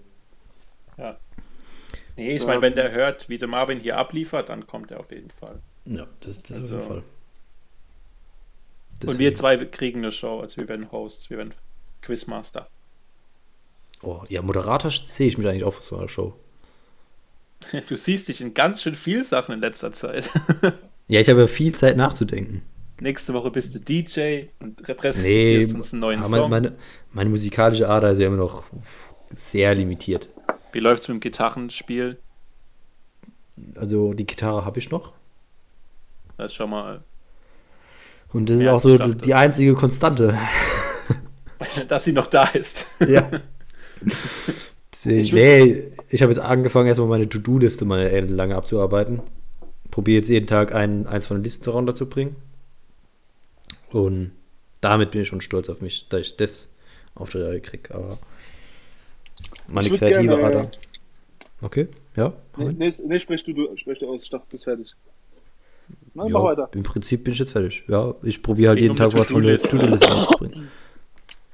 [0.98, 1.16] Ja.
[2.16, 2.48] Nee, ich Ja.
[2.48, 5.58] meine, wenn der hört, wie der Marvin hier abliefert, dann kommt er auf jeden Fall.
[5.86, 7.02] Ja, das, das Also- auf jeden Fall.
[9.02, 9.18] Und Deswegen.
[9.20, 11.54] wir zwei kriegen eine Show, also wir werden Hosts, wir werden
[12.02, 12.68] Quizmaster.
[14.02, 16.34] Oh, ja, Moderator sehe ich mich eigentlich auch für so einer Show.
[17.88, 20.30] Du siehst dich in ganz schön viel Sachen in letzter Zeit.
[21.08, 22.62] Ja, ich habe ja viel Zeit nachzudenken.
[23.00, 26.48] Nächste Woche bist du DJ und Nee, repräsentierst uns einen neuen Song.
[26.48, 26.76] meine,
[27.12, 28.62] meine musikalische Ader ist ja immer noch
[29.34, 30.28] sehr limitiert.
[30.70, 32.16] Wie läuft's mit dem Gitarrenspiel?
[33.74, 35.14] Also die Gitarre habe ich noch.
[36.36, 37.02] Das ist schon mal,
[38.32, 40.38] Und das ist Ja, auch so die, die einzige Konstante.
[41.88, 42.86] dass sie noch da ist.
[43.06, 43.30] Ja.
[44.92, 49.20] Deswegen, Ich nee, ich habe jetzt angefangen, erstmal meine To-Do-Liste mal lange abzuarbeiten.
[49.90, 52.36] Probiere jetzt jeden Tag ein, eins von den Listen runterzubringen.
[53.90, 54.32] Und
[54.80, 56.68] damit bin ich schon stolz auf mich, dass ich das
[57.14, 57.94] auf die Reihe kriege.
[57.94, 58.18] Aber
[59.68, 60.70] meine kreative gerne, Ader.
[61.60, 62.32] Okay, ja.
[62.56, 64.94] Nee, nee, nee, sprech du, du, sprech du aus, ich dachte, du bist fertig.
[66.14, 66.68] Na, ja mach weiter.
[66.74, 67.84] Im Prinzip bin ich jetzt fertig.
[67.88, 70.10] Ja, ich probiere halt jeden Tag was von der To-Do-Liste.
[70.10, 70.68] Anzubringen.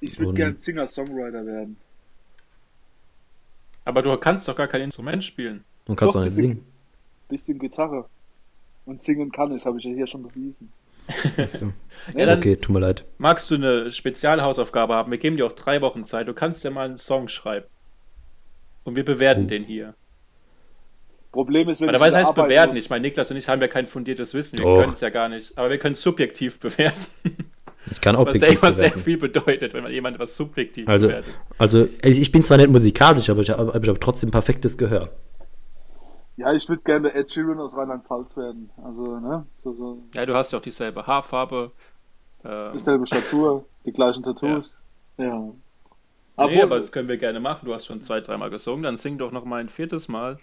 [0.01, 1.76] Ich würde Und- gern Singer-Songwriter werden.
[3.84, 5.64] Aber du kannst doch gar kein Instrument spielen.
[5.87, 6.64] Und kannst Doch, auch nicht ich- singen.
[7.28, 8.07] Bisschen Gitarre.
[8.84, 10.70] Und singen kann ich, habe ich ja hier schon bewiesen.
[11.37, 11.72] Achso.
[12.14, 13.05] Ja, dann Okay, tut mir leid.
[13.18, 15.11] magst du eine Spezialhausaufgabe haben.
[15.11, 16.26] Wir geben dir auch drei Wochen Zeit.
[16.28, 17.66] Du kannst ja mal einen Song schreiben.
[18.84, 19.49] Und wir bewerten Oh.
[19.49, 19.95] den hier.
[21.33, 22.68] Problem ist, wenn was wieder heißt arbeiten bewerten?
[22.70, 24.59] muss- Ich meine, Niklas und ich haben ja kein fundiertes Wissen.
[24.59, 25.57] Wir können es ja gar nicht.
[25.59, 27.07] Aber wir können subjektiv bewerten.
[27.91, 29.03] Ich kann Was ja objektiv immer sehr bewerten.
[29.05, 31.35] viel bedeutet, wenn man jemand was subjektiv Also, bewertet.
[31.59, 35.11] also ich ich bin zwar nicht musikalisch, aber ich habe hab trotzdem perfektes Gehör.
[36.39, 38.70] Ja, ich würde gerne Ed Sheeran aus Rheinland-Pfalz werden.
[38.83, 39.47] Also, ne?
[39.64, 41.72] So, so Ja, du hast ja auch dieselbe Haarfarbe.
[42.45, 44.74] Ähm, dieselbe Statur, die gleichen Tattoos.
[45.16, 45.39] Ja.
[45.39, 45.53] nee,
[46.37, 47.64] Obwohl- aber das können wir gerne machen.
[47.66, 48.83] Du hast schon zwei, dreimal gesungen.
[48.83, 50.39] Dann sing doch noch mal ein viertes Mal.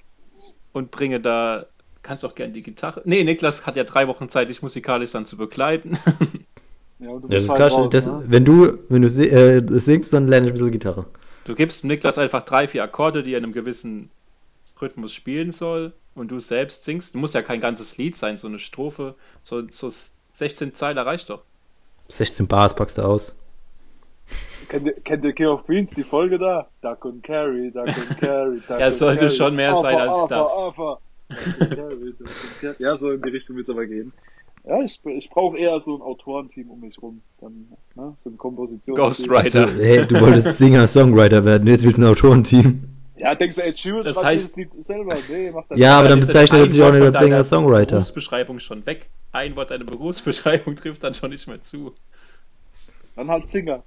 [0.74, 1.66] Und bringe da.
[2.02, 3.02] Kannst auch gerne die Gitarre.
[3.06, 5.98] Nee, Niklas hat ja drei Wochen Zeit, dich musikalisch dann zu begleiten.
[7.00, 8.24] ja, du Das bist ist halt raus, das, ne?
[8.26, 11.06] wenn du, wenn du äh, singst, dann lerne ich ein bisschen Gitarre.
[11.46, 14.10] Du gibst Niklas einfach drei, vier Akkorde, die er in einem gewissen
[14.82, 15.94] Rhythmus spielen soll.
[16.16, 17.16] Und du selbst singst.
[17.16, 19.16] Muss ja kein ganzes Lied sein, so eine Strophe.
[19.44, 19.92] So, so
[20.34, 21.44] 16 Zeilen reicht doch.
[22.10, 23.36] 16 Bars packst du aus.
[24.70, 26.68] Kennt ihr, kennt ihr King of Queens, die Folge da?
[26.82, 29.32] Duck and Carry, Duck and Carry, Duck Ja, and sollte carry.
[29.36, 30.50] schon mehr sein als das.
[30.52, 30.98] Alpha.
[31.60, 32.14] Carry.
[32.80, 34.14] Ja, so in die Richtung wird es aber gehen.
[34.66, 37.22] Ja, ich, ich brauche eher so ein Autorenteam um mich rum.
[37.42, 38.96] Dann, ne, so ein Komposition.
[38.96, 39.68] Ghostwriter.
[39.68, 42.84] Also, hey, du wolltest Singer-Songwriter werden, jetzt willst du ein Autorenteam.
[43.18, 45.16] Ja, denkst du, Ed Sheeran Das heißt- dieses Lied selber?
[45.30, 47.98] Nee, macht das Ja, aber dann das bezeichnet er sich auch nicht als Singer-Songwriter.
[47.98, 49.08] Berufsbeschreibung schon weg.
[49.34, 51.94] Ein Wort deiner Berufsbeschreibung trifft dann schon nicht mehr zu.
[53.16, 53.84] Dann halt Singer.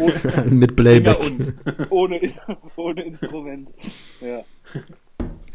[0.00, 1.20] Ohne, Mit Playback.
[1.20, 1.54] und.
[1.90, 2.20] ohne,
[2.76, 3.68] ohne Instrument.
[4.20, 4.44] Ja.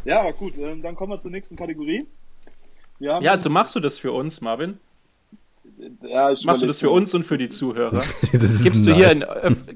[0.05, 2.05] Ja, aber gut, ähm, dann kommen wir zur nächsten Kategorie.
[2.99, 4.79] Ja, also machst du das für uns, Marvin?
[6.01, 8.03] ja, ich Machst du das für uns und für die Zuhörer?
[8.31, 9.25] Gibst du hier ein,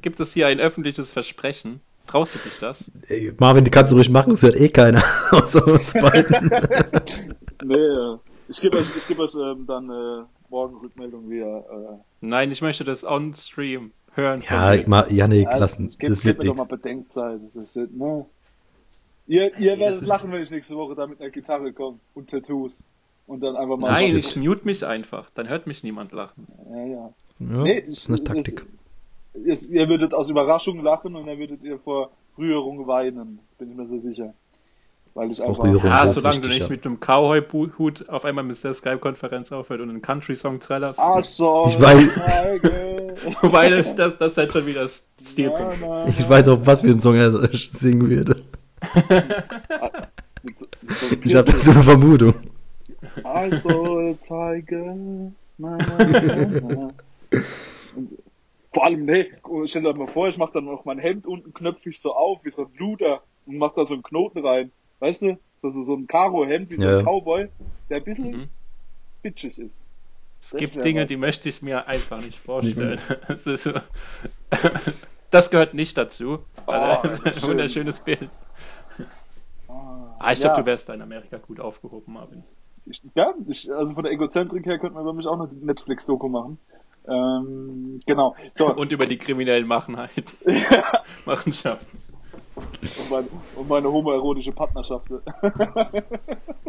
[0.01, 1.81] gibt es hier ein öffentliches Versprechen?
[2.05, 2.89] Traust du dich das?
[3.09, 5.03] Ey, Marvin, die kannst du ruhig machen, das hört eh keiner.
[5.31, 6.51] Außer uns beiden.
[7.63, 8.17] Nee, äh,
[8.47, 11.99] ich gebe euch, ich geb euch ähm, dann äh, morgen Rückmeldung wieder.
[12.21, 14.43] Nein, ich möchte das on Stream hören.
[14.49, 14.75] ja.
[14.87, 15.87] Ma- Janik, Äh, lassen.
[15.87, 16.65] es gibt, Das wird mir doch mal.
[16.65, 17.39] Bedenkzeit.
[17.53, 18.25] Das wird, ne?
[19.27, 22.81] Ihr, ihr werdet lachen, wenn ich nächste Woche da mit einer Gitarre komme und Tattoos.
[23.27, 23.91] Und dann einfach mal.
[23.91, 25.29] Nein, ich mute mich einfach.
[25.35, 26.47] Dann hört mich niemand lachen.
[26.71, 27.13] Ja, ja.
[27.39, 28.65] Ja, Nee, das ist eine es- Taktik.
[29.45, 33.39] Es, ihr würdet aus Überraschung lachen und dann würdet ihr vor Rührung weinen.
[33.59, 34.33] Bin ich mir sehr sicher.
[35.17, 35.83] Weil ich Auch einfach.
[35.89, 36.69] Ah, ist solange du nicht ja.
[36.69, 40.99] mit einem Cowboy-Hut auf einmal mit der Skype-Konferenz aufhört und einen Country-Song trällerst.
[40.99, 42.19] Arschloch, Ich weiß-.
[43.41, 44.87] Wobei das, das, das halt schon wieder
[45.35, 48.35] na, Ich weiß auch, was für einen Song er singen würde.
[50.53, 52.35] So, so Ich habe so eine Vermutung.
[53.25, 54.95] I saw a tiger.
[55.57, 55.79] Na,
[58.71, 59.31] vor allem, nee,
[59.65, 62.45] stell dir mal vor, ich mach dann noch mein Hemd unten, knöpfe ich so auf,
[62.45, 64.71] wie so ein Luder und mach da so einen Knoten rein.
[64.99, 65.39] Weißt du?
[65.57, 66.99] So, so, so ein Karo-Hemd, wie so Ja.
[66.99, 67.49] ein Cowboy,
[67.89, 68.49] der ein bisschen Mhm.
[69.23, 69.81] bitchig ist.
[70.41, 71.07] Es Das gibt Dinge, was.
[71.07, 72.99] die möchte ich mir einfach nicht vorstellen.
[73.27, 73.73] Das, ist so,
[75.31, 76.39] das gehört nicht dazu.
[76.67, 77.49] Oh, Also, das das ist ist schön.
[77.49, 78.29] ein wunderschönes Bild.
[79.67, 80.47] Ah, Ah, ich ja.
[80.47, 82.43] glaube, du wärst da in Amerika gut aufgehoben, Marvin.
[82.85, 86.29] Ich, ja, ich, also von der Egozentrik her könnte man über mich auch eine Netflix-Doku
[86.29, 86.59] machen.
[87.07, 88.35] Ähm, genau.
[88.57, 90.25] So, Und über die kriminellen Machenheiten.
[91.25, 91.99] Machenschaften.
[92.81, 95.07] Und, meine, und meine homoerotische Partnerschaft.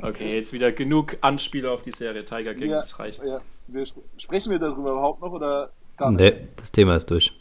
[0.00, 2.70] Okay, jetzt wieder genug Anspieler auf die Serie Tiger King.
[2.70, 3.20] ja, Das reicht.
[3.24, 3.40] ja.
[3.66, 6.20] Wir, sp- sprechen wir darüber überhaupt noch oder gar nicht?
[6.20, 7.32] Nee, das Thema ist durch.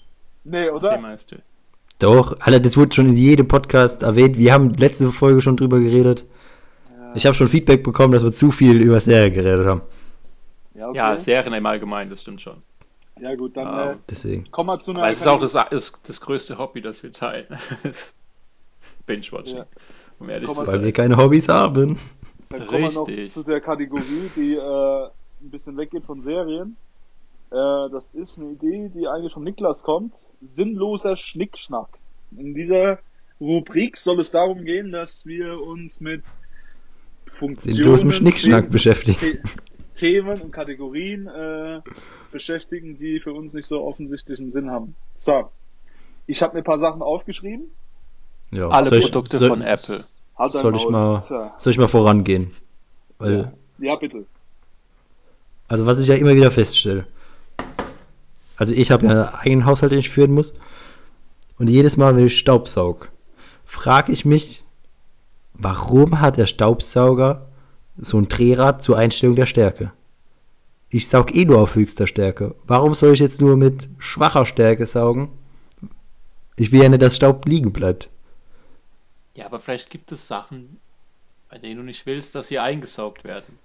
[0.44, 0.96] Nee, Das oder?
[0.96, 1.42] Thema ist durch.
[2.00, 4.38] Doch, Alter, das wurde schon in jedem Podcast erwähnt.
[4.38, 6.26] Wir haben letzte Folge schon drüber geredet.
[7.16, 9.82] Ich habe schon Feedback bekommen, dass wir zu viel über Serie geredet haben.
[10.74, 10.98] Ja, okay.
[10.98, 12.58] Ja, Serien im Allgemeinen, das stimmt schon.
[13.20, 14.46] ja gut, dann Ähm, Deswegen.
[14.52, 17.14] komm mal zu einer Aber es ist auch das, das, das größte Hobby, das wir
[17.14, 17.48] teilen.
[19.08, 19.58] Binge-Watching.
[19.58, 19.66] Ja.
[20.20, 20.84] Um ehrlich zu Weil sein.
[20.84, 21.98] wir keine Hobbys haben.
[22.50, 23.32] Dann kommen wir noch Richtig.
[23.32, 25.06] zu der Kategorie, die äh,
[25.42, 26.78] ein bisschen weggeht von Serien.
[27.52, 27.56] Äh,
[27.92, 30.14] das ist eine Idee, die eigentlich von Niklas kommt.
[30.42, 31.90] Sinnloser Schnickschnack.
[32.38, 33.00] In dieser
[33.42, 36.24] Rubrik soll es darum gehen, dass wir uns mit
[37.26, 39.20] Funktionen, Sinnlosem Schnickschnack The- beschäftigen.
[39.20, 39.40] The
[39.96, 41.82] Themen und Kategorien äh,
[42.32, 44.96] beschäftigen, die für uns nicht so offensichtlichen Sinn haben.
[45.16, 45.50] So,
[46.28, 47.72] ich habe mir ein paar Sachen aufgeschrieben.
[48.52, 50.04] Ja, Alle soll ich- Produkte soll- von Apple.
[50.38, 51.52] Halt Soll ich mal, So.
[51.58, 52.52] soll ich mal vorangehen?
[53.18, 54.26] Weil, Ja, bitte.
[55.68, 57.06] Also was ich ja immer wieder feststelle.
[58.56, 60.54] Also ich habe ja einen eigenen Haushalt, den ich führen muss.
[61.60, 63.10] Und jedes Mal, wenn ich Staubsaug,
[63.66, 64.64] frage ich mich,
[65.54, 67.48] warum hat der Staubsauger
[68.00, 69.92] so ein Drehrad zur Einstellung der Stärke?
[70.90, 72.56] Ich saug eh nur auf höchster Stärke.
[72.66, 75.30] Warum soll ich jetzt nur mit schwacher Stärke saugen?
[76.56, 78.10] Ich will ja nicht, dass Staub liegen bleibt.
[79.38, 80.80] Ja, aber vielleicht gibt es Sachen,
[81.50, 83.60] bei denen du nicht willst, dass sie eingesaugt werden.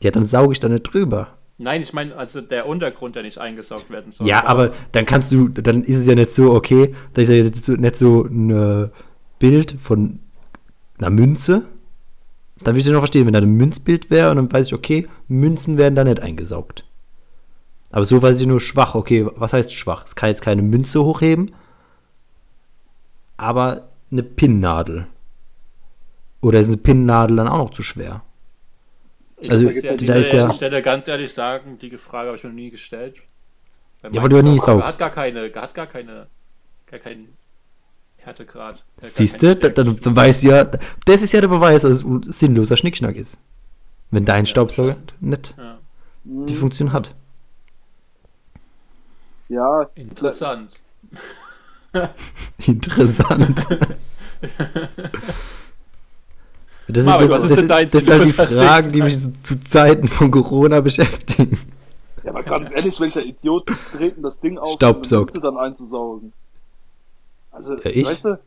[0.00, 1.28] Ja, dann sauge ich da nicht drüber.
[1.56, 4.26] Nein, ich meine also der Untergrund, der nicht eingesaugt werden soll.
[4.26, 7.50] Ja, aber dann kannst du, dann ist es ja nicht so, okay, da ist ja
[7.54, 8.88] so, nicht so ein äh,
[9.38, 10.18] Bild von
[10.98, 11.62] einer Münze.
[12.58, 15.08] Dann würde ich noch verstehen, wenn da ein Münzbild wäre und dann weiß ich, okay,
[15.26, 16.84] Münzen werden da nicht eingesaugt.
[17.90, 20.04] Aber so weiß ich nur schwach, okay, was heißt schwach?
[20.04, 21.52] Es kann jetzt keine Münze hochheben,
[23.38, 25.06] aber eine Pinnnadel.
[26.44, 28.22] Oder ist eine Pinnnadel dann auch noch zu schwer?
[29.38, 32.28] Ich also, muss ja, da ich ist ja- Ich stelle ganz ehrlich sagen, die Frage
[32.28, 33.16] habe ich noch nie gestellt.
[34.02, 34.86] Ja, weil du ja nie saugst.
[34.86, 36.26] Hat gar keine, hat gar keine,
[36.90, 37.28] gar keinen
[38.18, 38.84] Härtegrad.
[38.98, 39.94] Siehst du, dann, Stärke.
[39.94, 40.64] dann weiß ja,
[41.06, 43.38] das ist ja der Beweis, dass es ein sinnloser Schnickschnack ist.
[44.10, 45.78] Wenn dein Staubsauger nicht Ja,
[46.24, 47.14] die Funktion hat.
[49.48, 50.78] Ja, interessant.
[52.66, 53.66] Interessant.
[56.88, 59.00] Das sind, Marvin, das, was ist das, denn dein das sind halt die Fragen, die
[59.02, 61.58] mich zu Zeiten von Corona beschäftigen.
[62.22, 65.34] Ja, aber ganz ehrlich, welcher Idiot dreht denn das Ding auf, Staubsaugt.
[65.36, 66.32] um dann einzusaugen?
[67.52, 68.06] Also, Ja, ich.
[68.06, 68.38] weißt du,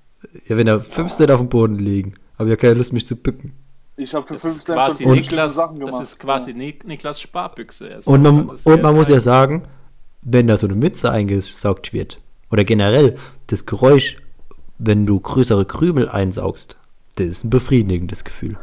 [0.48, 3.16] Ja, wenn da 15 auf dem Boden liegen, habe ich ja keine Lust, mich zu
[3.16, 3.54] bücken.
[3.96, 5.94] ich habe für Das 5 ist Cent quasi Niklas, Sachen gemacht.
[6.02, 6.58] das ist quasi Ja.
[6.58, 7.90] Nik Niklas Sparbüchse.
[7.90, 9.64] Er ist Und man, und man muss ja sagen,
[10.22, 12.20] wenn da so eine Mütze eingesaugt wird,
[12.52, 13.18] oder generell
[13.48, 14.18] das Geräusch,
[14.80, 16.78] wenn du größere Krümel einsaugst,
[17.18, 18.58] das ist ein befriedigendes Gefühl.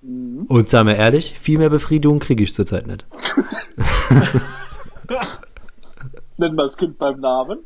[0.00, 0.46] Mhm.
[0.48, 3.06] Und sagen wir ehrlich, viel mehr Befriedigung kriege ich zurzeit nicht.
[6.38, 7.58] Nennen wir das Kind beim Namen.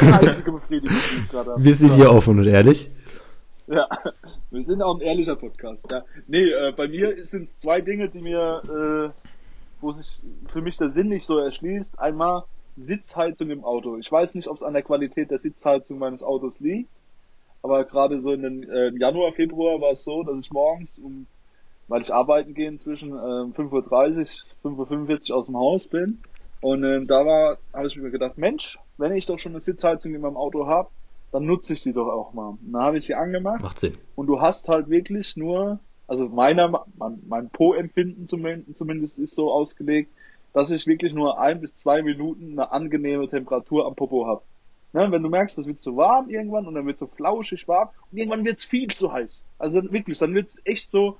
[0.00, 1.64] Einzige Befriedigung, die ich gerade habe.
[1.64, 2.90] Wir sind hier offen und ehrlich.
[3.66, 3.86] Ja,
[4.50, 5.90] wir sind auch ein ehrlicher Podcast.
[5.90, 6.04] Ja.
[6.26, 9.10] Nee, äh, bei mir sind es zwei Dinge, die mir, äh,
[9.80, 10.22] wo sich
[10.52, 11.98] für mich der Sinn nicht so erschließt.
[11.98, 12.44] Einmal
[12.78, 13.98] Sitzheizung im Auto.
[13.98, 16.88] Ich weiß nicht, ob es an der Qualität der Sitzheizung meines Autos liegt,
[17.62, 21.26] aber gerade so in den äh, Januar, Februar war es so, dass ich morgens um,
[21.88, 26.22] weil ich arbeiten gehe inzwischen, äh, 5.30 Uhr, 5.45 Uhr aus dem Haus bin.
[26.60, 30.14] Und ähm, da war, habe ich mir gedacht, Mensch, wenn ich doch schon eine Sitzheizung
[30.14, 30.90] in meinem Auto habe,
[31.30, 32.48] dann nutze ich die doch auch mal.
[32.50, 33.94] Und dann habe ich sie angemacht Macht Sinn.
[34.16, 40.10] und du hast halt wirklich nur, also meiner, mein, mein Po-Empfinden zumindest ist so ausgelegt,
[40.52, 44.42] dass ich wirklich nur ein bis zwei Minuten eine angenehme Temperatur am Popo habe.
[44.92, 47.90] Ne, wenn du merkst, das wird zu warm irgendwann und dann wird so flauschig warm
[48.10, 49.42] und irgendwann wird's viel zu heiß.
[49.58, 51.18] Also wirklich, dann wird's echt so,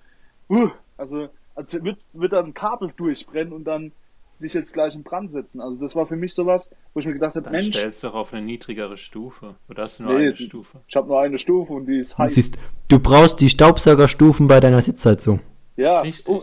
[0.49, 3.93] uh, also als wird, wird dann ein Kabel durchbrennen und dann
[4.41, 5.61] dich jetzt gleich in Brand setzen.
[5.61, 8.07] Also das war für mich sowas, wo ich mir gedacht habe, Dann Mensch, stellst du
[8.07, 9.57] doch auf eine niedrigere Stufe.
[9.69, 10.81] Oder hast du nur Nee, eine Stufe?
[10.87, 12.35] ich habe nur eine Stufe und die ist heiß.
[12.35, 12.59] Siehst,
[12.89, 15.41] du brauchst die Staubsaugerstufen bei deiner Sitzheizung.
[15.77, 16.29] ja, Richtig.
[16.29, 16.41] um,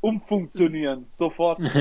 [0.00, 1.60] umfunktionieren, sofort.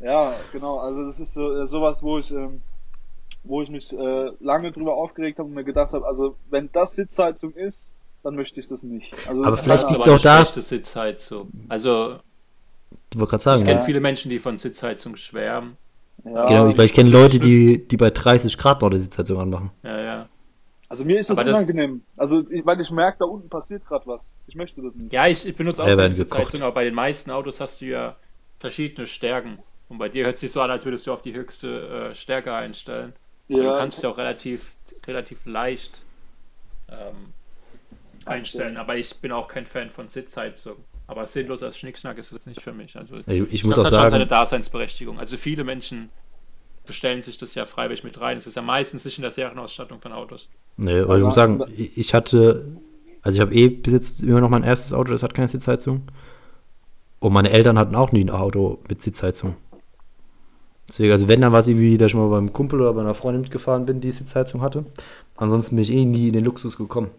[0.00, 0.78] Ja, genau.
[0.78, 2.60] Also das ist so, äh, sowas, wo ich, ähm,
[3.46, 6.94] wo ich mich äh, lange drüber aufgeregt habe und mir gedacht habe, also wenn das
[6.94, 7.88] Sitzheizung ist,
[8.22, 9.14] dann möchte ich das nicht.
[9.28, 11.50] Also, Aber vielleicht Das liegt's aber auch da- Sitzheizung.
[11.68, 12.16] Also,
[13.10, 13.84] Ich wollte gerade ich sagen, kenne ja.
[13.86, 15.76] viele Menschen, die von Sitzheizung schwärmen.
[16.24, 18.98] ja, genau, ich, weil ich kenne ich- Leute, die, die bei 30 Grad dort die
[18.98, 19.70] Sitzheizung anmachen.
[19.82, 20.28] Ja, ja.
[20.88, 22.02] Also mir ist das Aber das- unangenehm.
[22.16, 24.28] Also ich, weil ich merke, da unten passiert gerade was.
[24.46, 25.12] Ich möchte das nicht.
[25.12, 26.12] Ja, ich, ich benutze auch Ja.
[26.12, 28.16] Sitzheizung, aber bei den meisten Autos hast du ja
[28.60, 29.58] verschiedene Stärken.
[29.88, 32.14] Und bei dir hört es sich so an, als würdest du auf die höchste äh,
[32.16, 33.12] Stärke einstellen.
[33.48, 34.72] Aber du kannst ja auch relativ,
[35.06, 36.02] relativ leicht
[36.88, 37.32] ähm,
[38.24, 38.76] einstellen.
[38.76, 40.76] Aber ich bin auch kein Fan von Sitzheizung.
[41.06, 42.96] Aber sinnlos als Schnickschnack ist es nicht für mich.
[42.96, 45.20] Also Ich, ich muss das auch hat schon seine sagen, Daseinsberechtigung.
[45.20, 46.10] Also viele Menschen
[46.84, 48.38] bestellen sich das ja freiwillig mit rein.
[48.38, 50.48] Es ist ja meistens nicht in der Serienausstattung von Autos.
[50.76, 52.76] nee, aber ich muss sagen, ich ich hatte,
[53.22, 56.02] also ich habe eh bis jetzt immer noch mein erstes Auto, das hat keine Sitzheizung.
[57.18, 59.56] Und meine Eltern hatten auch nie ein Auto mit Sitzheizung.
[60.88, 63.14] Deswegen, also wenn, dann war es irgendwie, dass ich mal beim Kumpel oder bei einer
[63.14, 64.84] Freundin mitgefahren bin, die Sitzheizung hatte.
[65.36, 67.10] Ansonsten bin ich eh nie in den Luxus gekommen.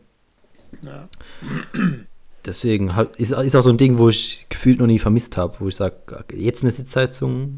[0.81, 1.07] Ja.
[2.45, 5.55] Deswegen halt, ist, ist auch so ein Ding, wo ich gefühlt noch nie vermisst habe,
[5.59, 5.95] wo ich sage,
[6.33, 7.57] jetzt eine Sitzheizung,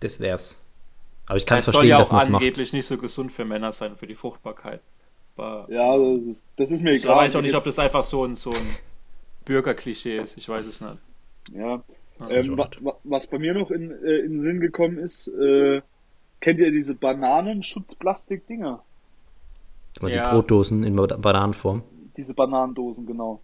[0.00, 0.56] das wär's.
[1.26, 2.42] Aber ich kann es Es soll verstehen, ja dass auch man es macht.
[2.42, 4.80] angeblich nicht so gesund für Männer sein, für die Fruchtbarkeit.
[5.36, 7.16] Aber Ja, das ist, das ist mir ich egal.
[7.16, 8.76] weiß auch nicht, ob das einfach so ein, so ein
[9.44, 10.36] Bürgerklischee ist.
[10.38, 10.98] Ich weiß es nicht.
[11.54, 11.82] Ja.
[12.30, 12.84] Ähm, wa, nicht.
[12.84, 15.82] wa, was bei mir noch in, äh, in den Sinn gekommen ist, äh,
[16.40, 18.82] kennt ihr diese Bananenschutzplastik-Dinger?
[19.94, 20.24] Ich meine, Ja.
[20.30, 21.82] die Brotdosen in Ba- Bananenform.
[22.16, 23.40] Diese Bananendosen, genau.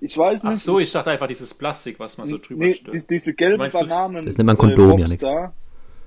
[0.00, 0.62] Ich weiß Ach nicht.
[0.62, 2.94] so, ich dachte einfach dieses Plastik, was man so drüber nee, stülpt.
[2.94, 4.24] die, diese gelben Meinst du- Bananen.
[4.24, 5.54] Das nennt man Kondom, äh, da,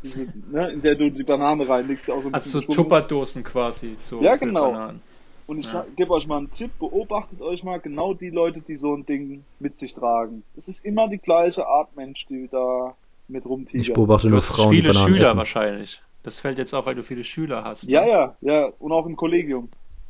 [0.03, 2.73] diese, ne, in der du die Banane reinlegst, auch so ein Also bisschen.
[2.75, 3.95] Tupperdosen quasi.
[3.97, 4.71] So Ja, genau.
[4.71, 5.01] Bananen.
[5.49, 5.83] Und ich Ja.
[5.95, 9.43] gebe euch mal einen Tipp, beobachtet euch mal genau die Leute, die so ein Ding
[9.57, 10.43] mit sich tragen.
[10.55, 12.95] Es ist immer die gleiche Art Mensch, die da
[13.27, 13.95] mit Ich rumtigert.
[13.95, 15.37] beobachte nur Frauen, die viele Bananen Schüler essen.
[15.39, 16.03] wahrscheinlich.
[16.21, 17.85] Das fällt jetzt auf, weil du viele Schüler hast.
[17.85, 17.93] ne?
[17.93, 18.65] Ja, ja, ja.
[18.77, 19.69] Und auch im Kollegium.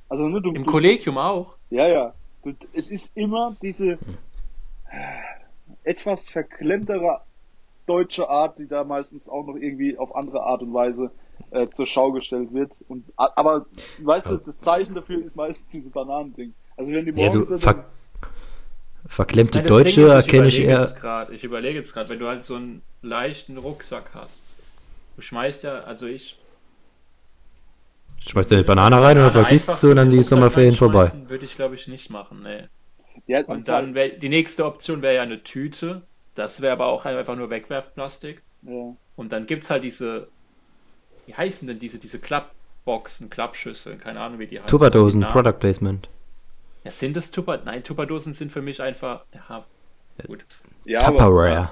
[0.10, 1.56] Also, ne, du, Im du, Kollegium auch.
[1.70, 2.14] Ja, ja.
[2.44, 3.98] Du, es ist immer diese
[5.84, 7.22] etwas verklemmtere
[7.86, 11.12] deutsche Art, die da meistens auch noch irgendwie auf andere Art und Weise
[11.52, 12.74] äh, zur Schau gestellt wird.
[12.88, 13.66] Und a- aber
[13.98, 14.42] weißt du, Ja.
[14.46, 16.54] das Zeichen dafür ist meistens diese Bananending.
[16.78, 17.86] Also wenn die Ja, morgens so so ver
[19.08, 20.86] verklemmte Nein, Deutsche ist, erkenne ich eher.
[20.88, 24.44] grad- Ich überlege jetzt gerade, wenn du halt so einen leichten Rucksack hast.
[25.16, 26.38] Du schmeißt ja, also ich.
[28.28, 31.12] Schmeißt du eine Banane rein oder vergisst du und dann die Sommerferien vorbei.
[31.28, 32.68] Würde ich glaube ich nicht machen, nee.
[33.28, 36.04] ja, Und dann wär, die nächste Option wäre ja eine Tüte.
[36.36, 38.44] Das wäre aber auch einfach nur Wegwerfplastik.
[38.64, 38.96] ja.
[39.16, 40.30] Und dann gibt's halt diese,
[41.30, 44.68] wie heißen denn diese, diese Klappboxen, Klappschüsseln, keine Ahnung wie die heißen.
[44.68, 46.10] Tupperdosen, Product Placement.
[46.84, 47.62] Ja, sind das Tupper?
[47.64, 49.64] Nein, Tupperdosen sind für mich einfach, ja,
[50.26, 50.44] gut.
[50.86, 51.72] ja, aber, Tupperware.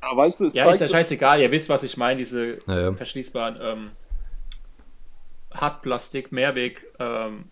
[0.00, 2.80] aber weißt du, es Ja, ist ja scheißegal, ihr wisst, was ich meine, diese Ja,
[2.80, 2.92] ja.
[2.92, 3.90] verschließbaren ähm,
[5.54, 7.46] Hartplastik, Mehrweg ähm.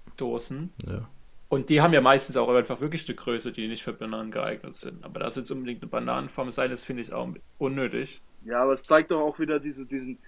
[0.87, 1.09] Ja.
[1.49, 4.77] Und die haben ja meistens auch einfach wirklich eine Größe, die nicht für Bananen geeignet
[4.77, 5.03] sind.
[5.05, 8.21] Aber dass jetzt unbedingt eine Bananenform sein, das finde ich auch unnötig.
[8.45, 10.19] ja, aber es zeigt doch auch wieder diese, diesen,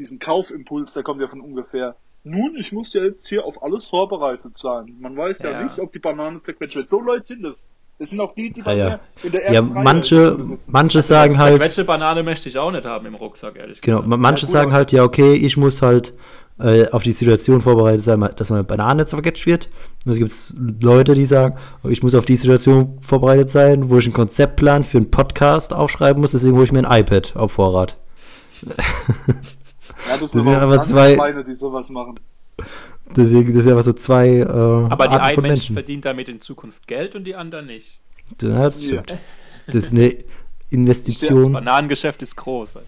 [0.00, 1.94] diesen Kaufimpuls, der kommt ja von ungefähr.
[2.24, 4.94] Nun, ich muss ja jetzt hier auf alles vorbereitet sein.
[5.00, 5.62] Man weiß ja, Ja.
[5.64, 6.88] nicht, ob die Banane zerquetscht wird.
[6.88, 7.68] So Leute sind es.
[7.98, 8.88] Das sind auch die, die bei ja.
[8.88, 10.38] mir in der ersten Ja, manche,
[10.70, 14.08] manche sagen halt, Welche Banane möchte ich auch nicht haben im Rucksack, ehrlich genau, gesagt.
[14.08, 16.14] ma- manche Ja, sagen halt, ja, okay, ich muss halt
[16.58, 19.68] äh, auf die Situation vorbereitet sein, dass meine Banane zerquetscht wird.
[20.06, 23.96] Und es gibt Leute, die sagen, oh, ich muss auf die Situation vorbereitet sein, wo
[23.98, 27.52] ich einen Konzeptplan für einen Podcast aufschreiben muss, deswegen hole ich mir ein iPad auf
[27.52, 27.96] Vorrat.
[30.08, 32.18] Ja, das, Das sind aber aber zwei- Schweine, die sowas machen.
[33.16, 35.74] Deswegen, das sind einfach so zwei äh, Aber die Arten einen von Mensch Menschen.
[35.74, 37.98] verdient damit in Zukunft Geld und die anderen nicht.
[38.40, 39.18] Ja, das stimmt.
[39.66, 40.24] Das ist eine Das
[40.70, 41.52] Investition.
[41.52, 42.78] Bananengeschäft ist groß.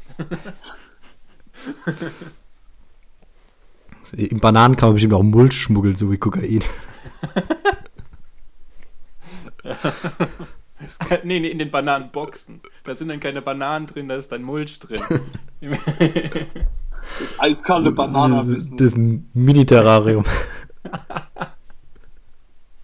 [4.17, 6.63] Im Bananen kann man bestimmt auch Mulch schmuggeln, so wie Kokain.
[11.25, 12.61] nee, nee, in den Bananenboxen.
[12.85, 15.01] Da sind dann keine Bananen drin, da ist dann Mulch drin.
[17.21, 18.71] Das eiskalte Bananenbusiness.
[18.77, 20.25] das ist ein Mini-Terrarium.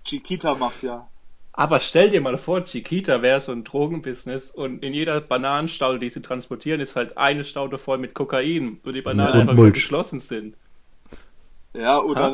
[0.05, 1.07] Chiquita macht ja.
[1.53, 6.11] Aber stell dir mal vor, Chiquita wäre so ein Drogenbusiness und in jeder Bananenstaude, die
[6.11, 9.63] sie transportieren, ist halt eine Staude voll mit Kokain, wo die Bananen Und einfach wieder
[9.65, 9.75] Mulch.
[9.75, 10.55] geschlossen sind.
[11.75, 12.29] Ja, und Ha?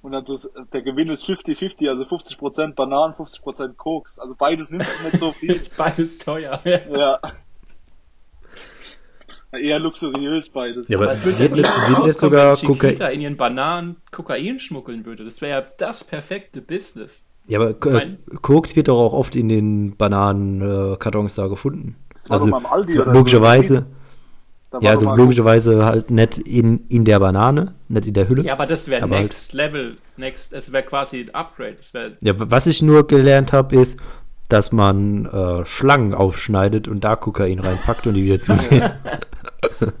[0.00, 0.38] und dann so,
[0.72, 4.18] der Gewinn ist 50-50, also 50% Bananen, 50% Koks.
[4.18, 5.60] Also beides nimmt sich nicht so viel.
[5.76, 6.60] Beides teuer.
[6.64, 7.18] ja.
[9.52, 10.88] Eher luxuriös beides.
[10.88, 15.24] Ja, aber Es würde wird ja wird sogar Kokain- in ihren Bananen Kokain schmuggeln würde.
[15.24, 17.24] Das wäre ja das perfekte Business.
[17.46, 21.96] Ja, aber äh, Mein- Koks wird doch auch oft in den Bananenkartons da gefunden.
[22.12, 23.86] Das war Also doch mal im Aldi oder so, logischerweise,
[24.70, 28.42] war ja, also logischerweise halt nicht in, in der Banane, nicht in der Hülle.
[28.44, 29.96] Ja, aber das wäre Aber halt- Next Level.
[30.18, 31.76] Next, es wäre quasi ein Upgrade.
[31.78, 33.98] Das wäre Ja, was ich nur gelernt habe, ist,
[34.48, 38.94] dass man äh, Schlangen aufschneidet und da Kokain reinpackt und die wieder zudreht.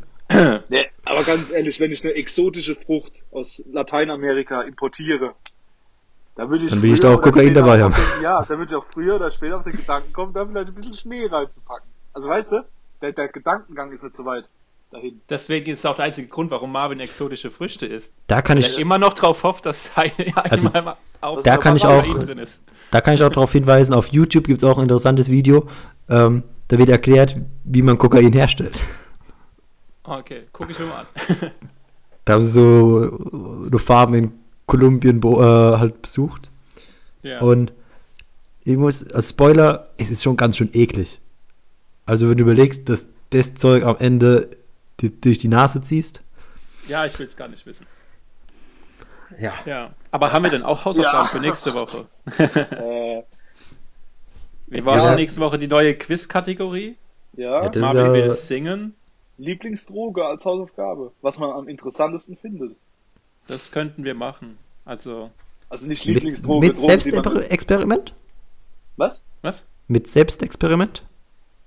[0.68, 5.34] Nee, aber ganz ehrlich, wenn ich eine exotische Frucht aus Lateinamerika importiere,
[6.36, 7.94] dann würde ich, Dann will ich da auch Kokain dabei haben.
[7.94, 10.68] Den, ja, dann würde ich auch früher oder später auf den Gedanken kommen, da vielleicht
[10.68, 11.88] ein bisschen Schnee reinzupacken.
[12.12, 12.64] Also weißt du,
[13.00, 14.50] der, der Gedankengang ist nicht so weit
[14.90, 15.22] dahin.
[15.30, 18.12] Deswegen ist auch der einzige Grund, warum Marvin exotische Früchte isst.
[18.26, 21.56] Da kann Weil ich, er immer noch drauf hofft, dass eine Also, einmal auf da
[21.56, 22.60] kann ich auch- Kokain drin ist.
[22.90, 25.68] Da kann ich auch darauf hinweisen, auf YouTube gibt es auch ein interessantes Video,
[26.08, 28.80] ähm, da wird erklärt, wie man Kokain herstellt.
[30.04, 31.50] Okay, gucke ich mir mal an.
[32.24, 34.32] Da haben sie so eine Farm in
[34.66, 36.50] Kolumbien äh, halt besucht.
[37.22, 37.40] ja.
[37.40, 37.72] Und
[38.64, 41.20] ich muss, als Spoiler, es ist schon ganz schön eklig.
[42.04, 44.50] Also wenn du überlegst, dass das Zeug am Ende
[45.00, 46.22] die, durch die Nase ziehst.
[46.86, 47.86] ja, ich will es gar nicht wissen.
[49.38, 49.52] Ja.
[49.66, 49.90] Ja.
[50.10, 51.24] Aber haben wir denn auch Hausaufgaben Ja.
[51.26, 52.06] für nächste Woche?
[52.38, 53.22] Äh,
[54.70, 55.14] Wir wollen Ja.
[55.14, 56.96] nächste Woche die neue Quiz-Kategorie.
[57.34, 58.94] ja, Ja, Marvin will singen.
[59.38, 62.76] Lieblingsdroge als Hausaufgabe, was man am interessantesten findet.
[63.46, 64.58] Das könnten wir machen.
[64.84, 65.30] Also,
[65.70, 68.14] Also nicht Mit, Lieblingsdroge, mit Drogen, man- Selbstexperiment?
[68.96, 69.22] Was?
[69.42, 69.66] was?
[69.86, 71.02] Mit Selbstexperiment?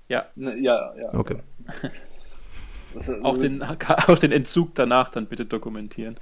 [0.09, 1.13] Ja, Ne, ja, ja.
[1.13, 1.37] Okay.
[3.23, 3.63] Auch den,
[4.07, 6.17] auch den Entzug danach dann bitte dokumentieren.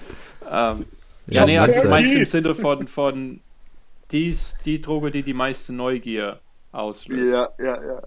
[0.50, 0.86] Ähm,
[1.32, 3.42] ja, Ja, nee, also meinst im Sinne von, von
[4.12, 6.40] dies, die Droge, die die meiste Neugier
[6.72, 7.34] auslöst.
[7.34, 8.02] Ja, ja, ja.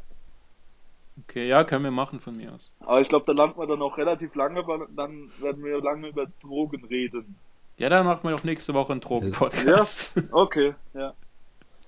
[1.24, 2.72] Okay, ja, können wir machen von mir aus.
[2.80, 6.08] Aber ich glaube, da landen wir dann noch relativ lange, weil dann werden wir lange
[6.08, 7.36] über Drogen reden.
[7.76, 10.12] Ja, dann machen wir doch nächste Woche einen Drogen-Podcast.
[10.30, 11.14] Okay, ja.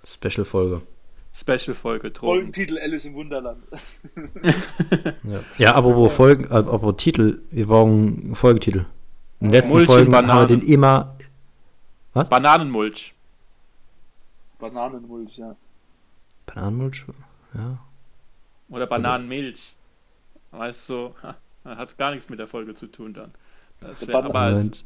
[0.05, 0.83] Special-Folge.
[1.33, 2.33] Special-Folge Drogen.
[2.33, 3.65] Folgentitel Alice im Wunderland.
[5.25, 8.85] Ja, ja apropos Folgen, äh, apropos Titel, wir brauchen einen Folgetitel.
[9.45, 10.61] In den letzten Mulch Folgen haben wir Bananen.
[10.61, 11.15] den immer.
[12.15, 12.31] Was?
[12.31, 13.13] Bananenmulch.
[14.59, 15.55] Bananenmulch, ja.
[16.47, 17.05] Bananenmulch?
[17.53, 17.79] Ja.
[18.71, 19.75] Oder Bananenmilch.
[20.51, 21.37] Weißt du, ha,
[21.67, 23.33] hat gar nichts mit der Folge zu tun dann.
[23.83, 24.85] Das wär, Banan- aber als Moment.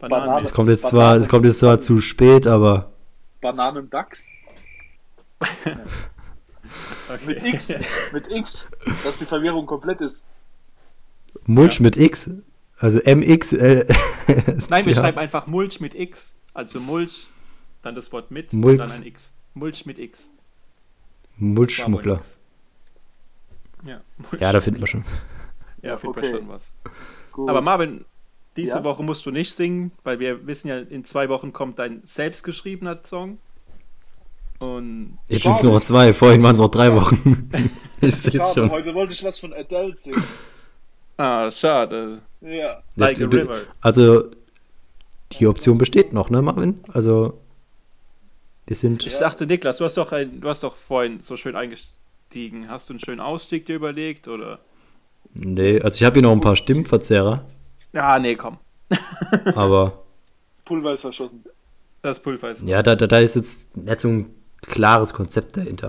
[0.00, 0.42] Bananenmilch.
[0.42, 2.90] Das kommt jetzt zwar, das kommt jetzt zwar zu spät, aber
[3.40, 4.28] Bananendachs.
[7.08, 7.26] Okay.
[7.26, 7.68] Mit X.
[8.12, 8.66] mit X.
[9.04, 10.24] Dass die Verwirrung komplett ist.
[11.44, 12.30] Mulch mit X,
[12.78, 13.52] also MX.
[13.52, 13.86] Äh,
[14.68, 15.02] Nein, wir ja.
[15.02, 16.32] schreiben einfach Mulch mit X.
[16.52, 17.26] Also Mulch,
[17.82, 18.72] dann das Wort mit, Mulch.
[18.72, 19.30] und dann ein X.
[19.54, 20.28] Mulch mit X.
[21.36, 22.20] Mulchschmuggler.
[23.84, 24.40] Ja, Mulch.
[24.40, 25.04] Ja, da finden wir schon.
[25.82, 26.32] Ja, findet Okay.
[26.32, 26.72] wir schon was.
[27.32, 27.50] Gut.
[27.50, 28.04] Aber Marvin,
[28.56, 28.84] diese Ja?
[28.84, 33.00] Woche musst du nicht singen, weil wir wissen ja, in zwei Wochen kommt dein selbstgeschriebener
[33.04, 33.38] Song.
[34.60, 37.50] Und Jetzt sind es nur noch zwei, vorhin waren es noch drei Wochen.
[38.00, 38.70] Schade, schon.
[38.70, 40.22] heute wollte ich was von Adele singen.
[41.16, 42.20] Ah, schade.
[42.40, 42.82] Ja.
[42.96, 43.62] Like a river.
[43.80, 44.24] Also,
[45.32, 46.80] die Option besteht noch, ne, Marvin?
[46.92, 47.40] Also,
[48.66, 49.06] wir sind.
[49.06, 52.68] Ich dachte, Niklas, du hast doch ein, du hast doch vorhin so schön eingestiegen.
[52.70, 54.58] Hast du einen schönen Ausstieg dir überlegt oder?
[55.34, 57.44] Nee, also ich habe hier noch ein paar Stimmverzerrer,
[57.92, 58.58] Ja, nee, komm.
[59.54, 60.02] aber
[60.54, 61.44] Das Pulver ist verschossen.
[62.02, 62.62] Das Pulver ist.
[62.62, 65.88] ja, da, da, da ist jetzt nicht so ein klares Konzept dahinter.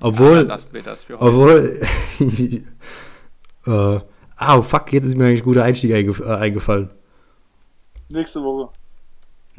[0.00, 1.80] Ja, Obwohl, dann lassen wir das für heute.
[2.20, 2.62] obwohl,
[3.66, 4.00] äh,
[4.36, 6.90] ah, fuck, jetzt ist mir eigentlich ein guter Einstieg eingef äh, eingefallen.
[8.08, 8.70] Nächste Woche.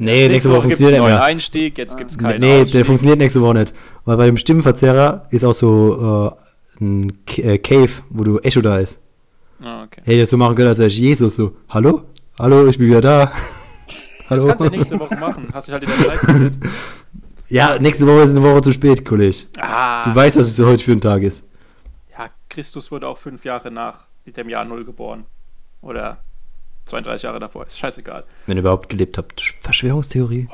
[0.00, 1.24] Nee, nächste, Woche gibt's funktioniert einen nicht mehr.
[1.24, 2.72] Einstieg, jetzt gibt's keinen nee, Ausstieg.
[2.72, 3.74] der funktioniert nächste Woche nicht.
[4.04, 6.36] Weil bei dem Stimmenverzerrer ist auch so
[6.80, 9.00] äh, ein K äh, Cave, wo du Echo da ist.
[9.60, 10.00] Ah, okay.
[10.02, 11.56] Hätte ich das so machen können, als wäre ich Jesus so.
[11.68, 12.02] Hallo?
[12.38, 13.32] Hallo, ich bin wieder da.
[14.30, 14.48] Das Hallo?
[14.48, 15.48] kannst du nächste Woche machen.
[15.54, 16.54] Hast dich halt in der Zeit geführt.
[17.48, 19.38] Ja, nächste Woche ist eine Woche zu spät, Kollege.
[19.58, 21.46] Ah, Du weißt, was es heute für ein Tag ist.
[22.12, 24.04] ja, Christus wurde auch fünf Jahre nach
[24.36, 25.24] dem Jahr Null geboren.
[25.80, 26.18] Oder
[26.86, 27.66] 32 Jahre davor.
[27.66, 28.24] Ist scheißegal.
[28.46, 29.40] Wenn ihr überhaupt gelebt habt.
[29.60, 30.48] Verschwörungstheorie.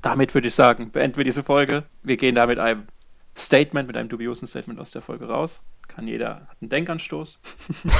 [0.00, 1.84] Damit würde ich sagen, beenden wir diese Folge.
[2.02, 2.84] Wir gehen da mit einem
[3.36, 5.60] Statement, mit einem dubiosen Statement aus der Folge raus.
[5.88, 7.38] Kann jeder, hat einen Denkanstoß.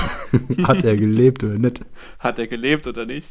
[0.63, 1.85] Hat er gelebt oder nicht?
[2.19, 3.31] Hat er gelebt oder nicht?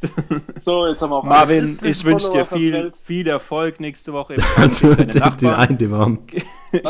[0.60, 4.42] So, jetzt haben wir auch Marvin, ich wünsche dir viel, viel Erfolg nächste Woche im
[4.42, 6.28] Kampf Also gegen den, deine den einen, den haben.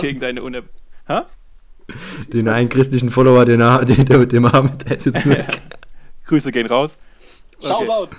[0.01, 0.63] gegen deine Une
[1.07, 1.21] Hä?
[2.33, 5.61] Den einen christlichen Follower, den, er, den, den, den wir haben, der ist jetzt weg.
[6.25, 6.97] Grüße gehen raus.
[7.59, 7.67] Okay.
[7.67, 8.15] Shoutout.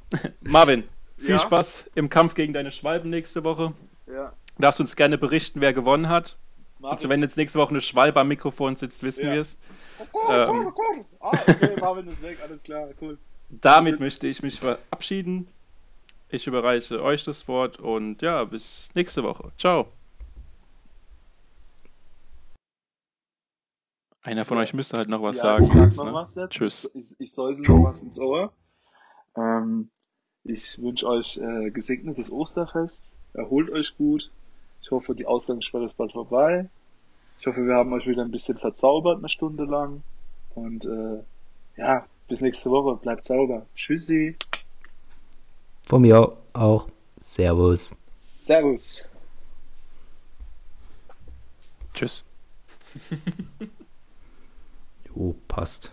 [0.42, 0.84] Marvin,
[1.18, 1.38] viel Ja?
[1.40, 3.72] Spaß im Kampf gegen deine Schwalben nächste Woche.
[4.06, 4.32] Ja.
[4.56, 6.36] Du darfst uns gerne berichten, wer gewonnen hat.
[6.82, 9.32] Also wenn jetzt nächste Woche eine Schwalbe am Mikrofon sitzt, wissen Ja.
[9.32, 9.56] wir es.
[10.30, 10.72] Ähm,
[11.20, 13.16] ah, okay, Marvin ist weg, alles klar, cool.
[13.48, 15.48] damit möchte ich mich verabschieden.
[16.28, 19.52] Ich überreiche euch das Wort und ja, bis nächste Woche.
[19.58, 19.88] Ciao.
[24.26, 25.64] Einer von euch müsste halt noch was ja, sagen.
[25.66, 26.12] Ich sag noch ne?
[26.12, 26.50] was jetzt.
[26.50, 26.90] Tschüss.
[26.94, 28.52] Ich, ich säusel noch was ins Ohr.
[29.36, 29.88] Ähm,
[30.42, 33.00] ich wünsche euch äh, gesegnetes Osterfest.
[33.34, 34.32] Erholt euch gut.
[34.82, 36.68] Ich hoffe, die Ausgangssperre ist bald vorbei.
[37.38, 40.02] Ich hoffe, wir haben euch wieder ein bisschen verzaubert, eine Stunde lang.
[40.56, 41.22] Und äh,
[41.76, 42.96] ja, bis nächste Woche.
[42.96, 43.64] Bleibt sauber.
[43.76, 44.34] Tschüssi.
[45.86, 46.88] Von mir auch.
[47.20, 47.94] Servus.
[48.18, 49.04] Servus.
[51.94, 52.24] Tschüss.
[55.16, 55.90] Jo, passt.